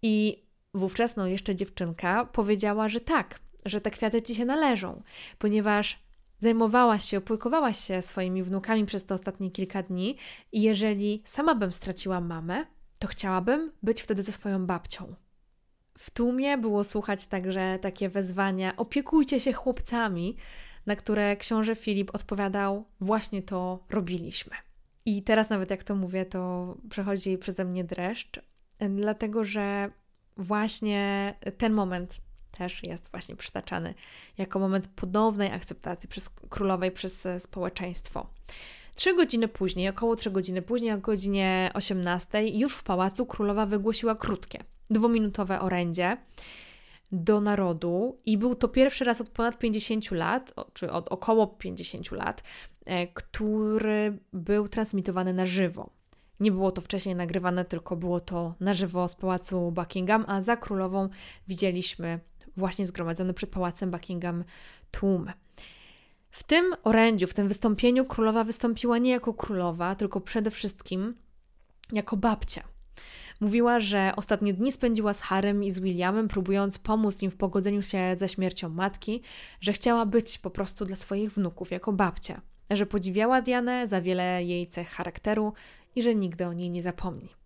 I 0.01 0.43
wówczas, 0.73 1.15
no 1.15 1.27
jeszcze 1.27 1.55
dziewczynka, 1.55 2.25
powiedziała, 2.25 2.87
że 2.87 2.99
tak, 2.99 3.39
że 3.65 3.81
te 3.81 3.91
kwiaty 3.91 4.21
ci 4.21 4.35
się 4.35 4.45
należą, 4.45 5.01
ponieważ 5.37 6.08
zajmowałaś 6.39 7.03
się, 7.03 7.17
opiekowałaś 7.17 7.79
się 7.79 8.01
swoimi 8.01 8.43
wnukami 8.43 8.85
przez 8.85 9.05
te 9.05 9.13
ostatnie 9.13 9.51
kilka 9.51 9.83
dni 9.83 10.17
i 10.51 10.61
jeżeli 10.61 11.23
sama 11.25 11.55
bym 11.55 11.71
straciła 11.71 12.21
mamę, 12.21 12.65
to 12.99 13.07
chciałabym 13.07 13.71
być 13.83 14.01
wtedy 14.01 14.23
ze 14.23 14.31
swoją 14.31 14.65
babcią. 14.65 15.15
W 15.97 16.11
tłumie 16.11 16.57
było 16.57 16.83
słuchać 16.83 17.27
także 17.27 17.79
takie 17.81 18.09
wezwania: 18.09 18.75
opiekujcie 18.77 19.39
się 19.39 19.53
chłopcami, 19.53 20.35
na 20.85 20.95
które 20.95 21.37
książę 21.37 21.75
Filip 21.75 22.15
odpowiadał: 22.15 22.85
Właśnie 22.99 23.41
to 23.41 23.85
robiliśmy. 23.89 24.55
I 25.05 25.23
teraz, 25.23 25.49
nawet 25.49 25.69
jak 25.69 25.83
to 25.83 25.95
mówię, 25.95 26.25
to 26.25 26.75
przechodzi 26.89 27.37
przeze 27.37 27.65
mnie 27.65 27.83
dreszcz, 27.83 28.39
dlatego 28.89 29.43
że 29.43 29.91
właśnie 30.37 31.33
ten 31.57 31.73
moment 31.73 32.21
też 32.59 32.83
jest 32.83 33.11
właśnie 33.11 33.35
przytaczany 33.35 33.93
jako 34.37 34.59
moment 34.59 34.87
ponownej 34.87 35.51
akceptacji 35.51 36.09
przez 36.09 36.29
królowej 36.49 36.91
przez 36.91 37.27
społeczeństwo. 37.39 38.27
Trzy 38.95 39.15
godziny 39.15 39.47
później, 39.47 39.89
około 39.89 40.15
trzy 40.15 40.31
godziny 40.31 40.61
później, 40.61 40.93
o 40.93 40.97
godzinie 40.97 41.71
18, 41.73 42.47
już 42.47 42.73
w 42.73 42.83
pałacu 42.83 43.25
królowa 43.25 43.65
wygłosiła 43.65 44.15
krótkie, 44.15 44.63
dwuminutowe 44.89 45.59
orędzie 45.59 46.17
do 47.11 47.41
narodu 47.41 48.17
i 48.25 48.37
był 48.37 48.55
to 48.55 48.67
pierwszy 48.67 49.03
raz 49.05 49.21
od 49.21 49.29
ponad 49.29 49.57
50 49.57 50.11
lat, 50.11 50.53
czy 50.73 50.91
od 50.91 51.07
około 51.07 51.47
50 51.47 52.11
lat, 52.11 52.43
e, 52.85 53.07
który 53.07 54.17
był 54.33 54.67
transmitowany 54.67 55.33
na 55.33 55.45
żywo. 55.45 55.89
Nie 56.39 56.51
było 56.51 56.71
to 56.71 56.81
wcześniej 56.81 57.15
nagrywane, 57.15 57.65
tylko 57.65 57.95
było 57.95 58.19
to 58.19 58.55
na 58.59 58.73
żywo 58.73 59.07
z 59.07 59.15
pałacu 59.15 59.71
Buckingham, 59.71 60.25
a 60.27 60.41
za 60.41 60.57
królową 60.57 61.09
widzieliśmy 61.47 62.19
właśnie 62.59 62.85
zgromadzony 62.85 63.33
przed 63.33 63.49
pałacem 63.49 63.91
Buckingham 63.91 64.43
tłum. 64.91 65.31
W 66.31 66.43
tym 66.43 66.75
orędziu, 66.83 67.27
w 67.27 67.33
tym 67.33 67.47
wystąpieniu 67.47 68.05
królowa 68.05 68.43
wystąpiła 68.43 68.97
nie 68.97 69.11
jako 69.11 69.33
królowa, 69.33 69.95
tylko 69.95 70.21
przede 70.21 70.51
wszystkim 70.51 71.15
jako 71.91 72.17
babcia. 72.17 72.63
Mówiła, 73.39 73.79
że 73.79 74.13
ostatnie 74.15 74.53
dni 74.53 74.71
spędziła 74.71 75.13
z 75.13 75.21
Harem 75.21 75.63
i 75.63 75.71
z 75.71 75.79
Williamem, 75.79 76.27
próbując 76.27 76.79
pomóc 76.79 77.21
im 77.21 77.31
w 77.31 77.35
pogodzeniu 77.35 77.81
się 77.81 78.15
ze 78.19 78.29
śmiercią 78.29 78.69
matki, 78.69 79.21
że 79.61 79.73
chciała 79.73 80.05
być 80.05 80.37
po 80.37 80.49
prostu 80.49 80.85
dla 80.85 80.95
swoich 80.95 81.31
wnuków 81.31 81.71
jako 81.71 81.93
babcia, 81.93 82.41
że 82.69 82.85
podziwiała 82.85 83.41
Dianę 83.41 83.87
za 83.87 84.01
wiele 84.01 84.43
jej 84.43 84.67
cech 84.67 84.89
charakteru 84.89 85.53
i 85.95 86.03
że 86.03 86.15
nigdy 86.15 86.47
o 86.47 86.53
niej 86.53 86.69
nie 86.69 86.81
zapomni. 86.81 87.38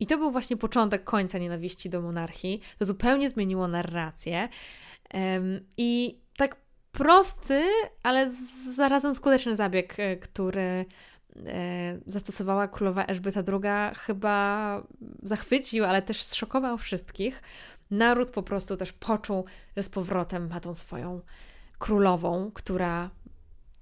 I 0.00 0.06
to 0.06 0.18
był 0.18 0.30
właśnie 0.30 0.56
początek 0.56 1.04
końca 1.04 1.38
nienawiści 1.38 1.90
do 1.90 2.00
monarchii. 2.00 2.60
To 2.78 2.84
zupełnie 2.84 3.28
zmieniło 3.28 3.68
narrację. 3.68 4.48
I 5.76 6.20
tak 6.36 6.56
prosty, 6.92 7.64
ale 8.02 8.30
zarazem 8.76 9.14
skuteczny 9.14 9.56
zabieg, 9.56 10.00
e, 10.00 10.16
który 10.16 10.84
E, 11.46 11.98
zastosowała 12.06 12.68
królowa 12.68 13.04
Elżbieta 13.04 13.42
II, 13.52 13.94
chyba 13.96 14.82
zachwycił, 15.22 15.84
ale 15.84 16.02
też 16.02 16.22
zszokował 16.22 16.78
wszystkich. 16.78 17.42
Naród 17.90 18.30
po 18.30 18.42
prostu 18.42 18.76
też 18.76 18.92
poczuł, 18.92 19.44
że 19.76 19.82
z 19.82 19.88
powrotem 19.88 20.48
ma 20.48 20.60
tą 20.60 20.74
swoją 20.74 21.20
królową, 21.78 22.50
która 22.54 23.10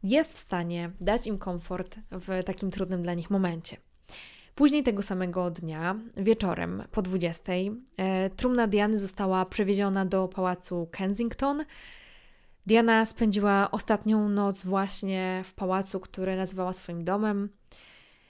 jest 0.02 0.35
w 0.35 0.38
stanie 0.38 0.90
dać 1.00 1.26
im 1.26 1.38
komfort 1.38 1.96
w 2.11 2.44
takim 2.44 2.70
trudnym 2.70 3.02
dla 3.02 3.14
nich 3.14 3.31
momencie. 3.31 3.76
Później 4.57 4.83
tego 4.83 5.03
samego 5.03 5.51
dnia, 5.51 5.97
wieczorem 6.16 6.83
po 6.90 7.03
20, 7.03 7.53
e, 7.97 8.31
trumna 8.31 8.66
Diany 8.66 8.99
została 8.99 9.47
przewieziona 9.47 10.05
do 10.05 10.29
pałacu 10.29 10.88
Kensington, 10.90 11.64
Diana 12.66 13.05
spędziła 13.05 13.71
ostatnią 13.71 14.29
noc 14.29 14.64
właśnie 14.64 15.42
w 15.45 15.55
pałacu, 15.55 16.01
który 16.01 16.37
nazywała 16.37 16.73
swoim 16.73 17.05
domem. 17.05 17.49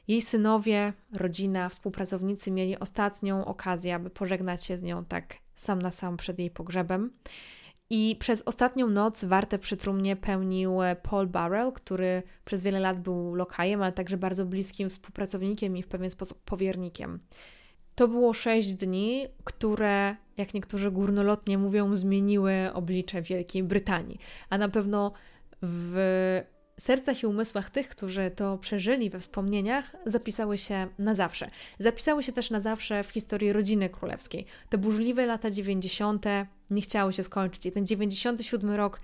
Jej 0.08 0.20
synowie, 0.20 0.92
rodzina, 1.12 1.68
współpracownicy 1.68 2.50
mieli 2.50 2.78
ostatnią 2.78 3.44
okazję, 3.44 3.94
aby 3.94 4.10
pożegnać 4.10 4.64
się 4.64 4.76
z 4.76 4.82
nią 4.82 5.04
tak 5.04 5.36
sam 5.54 5.82
na 5.82 5.90
sam 5.90 6.16
przed 6.16 6.38
jej 6.38 6.50
pogrzebem. 6.50 7.10
I 7.90 8.16
przez 8.18 8.42
ostatnią 8.42 8.88
noc 8.88 9.24
wartę 9.24 9.58
przy 9.58 9.76
trumnie 9.76 10.16
pełnił 10.16 10.78
Paul 11.02 11.26
Barrel, 11.26 11.72
który 11.72 12.22
przez 12.44 12.62
wiele 12.62 12.80
lat 12.80 13.00
był 13.00 13.34
lokajem, 13.34 13.82
ale 13.82 13.92
także 13.92 14.16
bardzo 14.16 14.46
bliskim 14.46 14.88
współpracownikiem 14.88 15.76
i 15.76 15.82
w 15.82 15.88
pewien 15.88 16.10
sposób 16.10 16.42
powiernikiem. 16.42 17.18
To 17.94 18.08
było 18.08 18.32
sześć 18.32 18.74
dni, 18.74 19.26
które, 19.44 20.16
jak 20.36 20.54
niektórzy 20.54 20.90
górnolotnie 20.90 21.58
mówią, 21.58 21.94
zmieniły 21.94 22.52
oblicze 22.74 23.22
Wielkiej 23.22 23.62
Brytanii. 23.62 24.18
A 24.50 24.58
na 24.58 24.68
pewno 24.68 25.12
w 25.62 26.42
sercach 26.80 27.22
i 27.22 27.26
umysłach 27.26 27.70
tych, 27.70 27.88
którzy 27.88 28.30
to 28.36 28.58
przeżyli 28.58 29.10
we 29.10 29.20
wspomnieniach, 29.20 29.96
zapisały 30.06 30.58
się 30.58 30.88
na 30.98 31.14
zawsze. 31.14 31.50
Zapisały 31.78 32.22
się 32.22 32.32
też 32.32 32.50
na 32.50 32.60
zawsze 32.60 33.04
w 33.04 33.10
historii 33.10 33.52
rodziny 33.52 33.88
królewskiej. 33.88 34.46
Te 34.68 34.78
burzliwe 34.78 35.26
lata 35.26 35.50
90. 35.50 36.24
nie 36.70 36.82
chciały 36.82 37.12
się 37.12 37.22
skończyć 37.22 37.66
i 37.66 37.72
ten 37.72 37.86
97 37.86 38.70
rok 38.70 39.00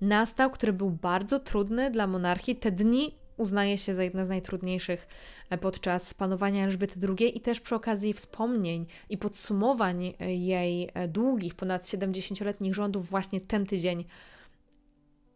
nastał, 0.00 0.50
który 0.50 0.72
był 0.72 0.90
bardzo 0.90 1.40
trudny 1.40 1.90
dla 1.90 2.06
monarchii. 2.06 2.56
Te 2.56 2.70
dni 2.70 3.14
uznaje 3.36 3.78
się 3.78 3.94
za 3.94 4.02
jedne 4.02 4.26
z 4.26 4.28
najtrudniejszych 4.28 5.06
e, 5.50 5.58
podczas 5.58 6.14
panowania 6.14 6.64
Elżbiety 6.64 7.00
II 7.18 7.38
i 7.38 7.40
też 7.40 7.60
przy 7.60 7.74
okazji 7.74 8.12
wspomnień 8.12 8.86
i 9.08 9.18
podsumowań 9.18 10.14
jej 10.20 10.90
e, 10.94 11.08
długich, 11.08 11.54
ponad 11.54 11.84
70-letnich 11.84 12.74
rządów, 12.74 13.08
właśnie 13.08 13.40
ten 13.40 13.66
tydzień 13.66 14.04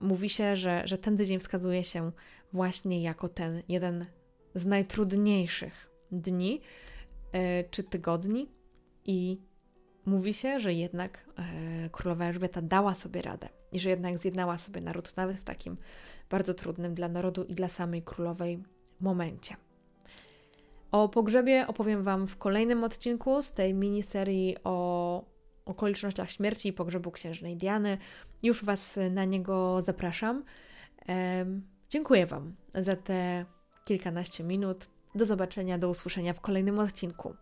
mówi 0.03 0.29
się, 0.29 0.57
że, 0.57 0.83
że 0.85 0.99
ten 0.99 1.17
tydzień 1.17 1.39
wskazuje 1.39 1.85
się 1.85 2.13
właśnie 2.53 3.03
jako 3.03 3.29
ten 3.29 3.63
jeden 3.69 4.07
z 4.55 4.67
najtrudniejszych 4.67 5.91
dni 6.13 6.61
czy 7.71 7.85
tygodni 7.85 8.49
i 9.05 9.41
mówi 10.07 10.35
się, 10.35 10.61
że 10.61 10.73
jednak 10.73 11.31
królowa 11.93 12.25
Elżbieta 12.25 12.63
dała 12.63 12.95
sobie 12.95 13.23
radę 13.23 13.49
i 13.73 13.79
że 13.79 13.91
jednak 13.91 14.19
zjednała 14.19 14.59
sobie 14.59 14.81
naród 14.81 15.17
nawet 15.17 15.37
w 15.37 15.43
takim 15.43 15.77
bardzo 16.31 16.55
trudnym 16.55 16.95
dla 16.95 17.09
narodu 17.09 17.45
i 17.45 17.55
dla 17.55 17.69
samej 17.69 18.03
królowej 18.03 18.63
momencie. 19.01 19.57
O 20.93 21.09
pogrzebie 21.09 21.67
opowiem 21.67 22.03
Wam 22.03 22.27
w 22.27 22.37
kolejnym 22.37 22.85
odcinku 22.85 23.43
z 23.43 23.53
tej 23.53 23.75
miniserii 23.75 24.57
o 24.65 25.25
okolicznościach 25.65 26.31
śmierci 26.31 26.69
i 26.69 26.73
pogrzebu 26.73 27.11
księżnej 27.11 27.57
Diany. 27.57 27.99
Już 28.43 28.65
Was 28.65 28.99
na 29.11 29.25
niego 29.25 29.83
zapraszam. 29.83 30.45
Dziękuję 31.89 32.27
Wam 32.27 32.55
za 32.75 32.97
te 32.97 33.45
kilkanaście 33.85 34.45
minut. 34.45 34.89
Do 35.15 35.27
zobaczenia, 35.27 35.79
do 35.79 35.89
usłyszenia 35.89 36.33
w 36.33 36.41
kolejnym 36.41 36.79
odcinku. 36.79 37.35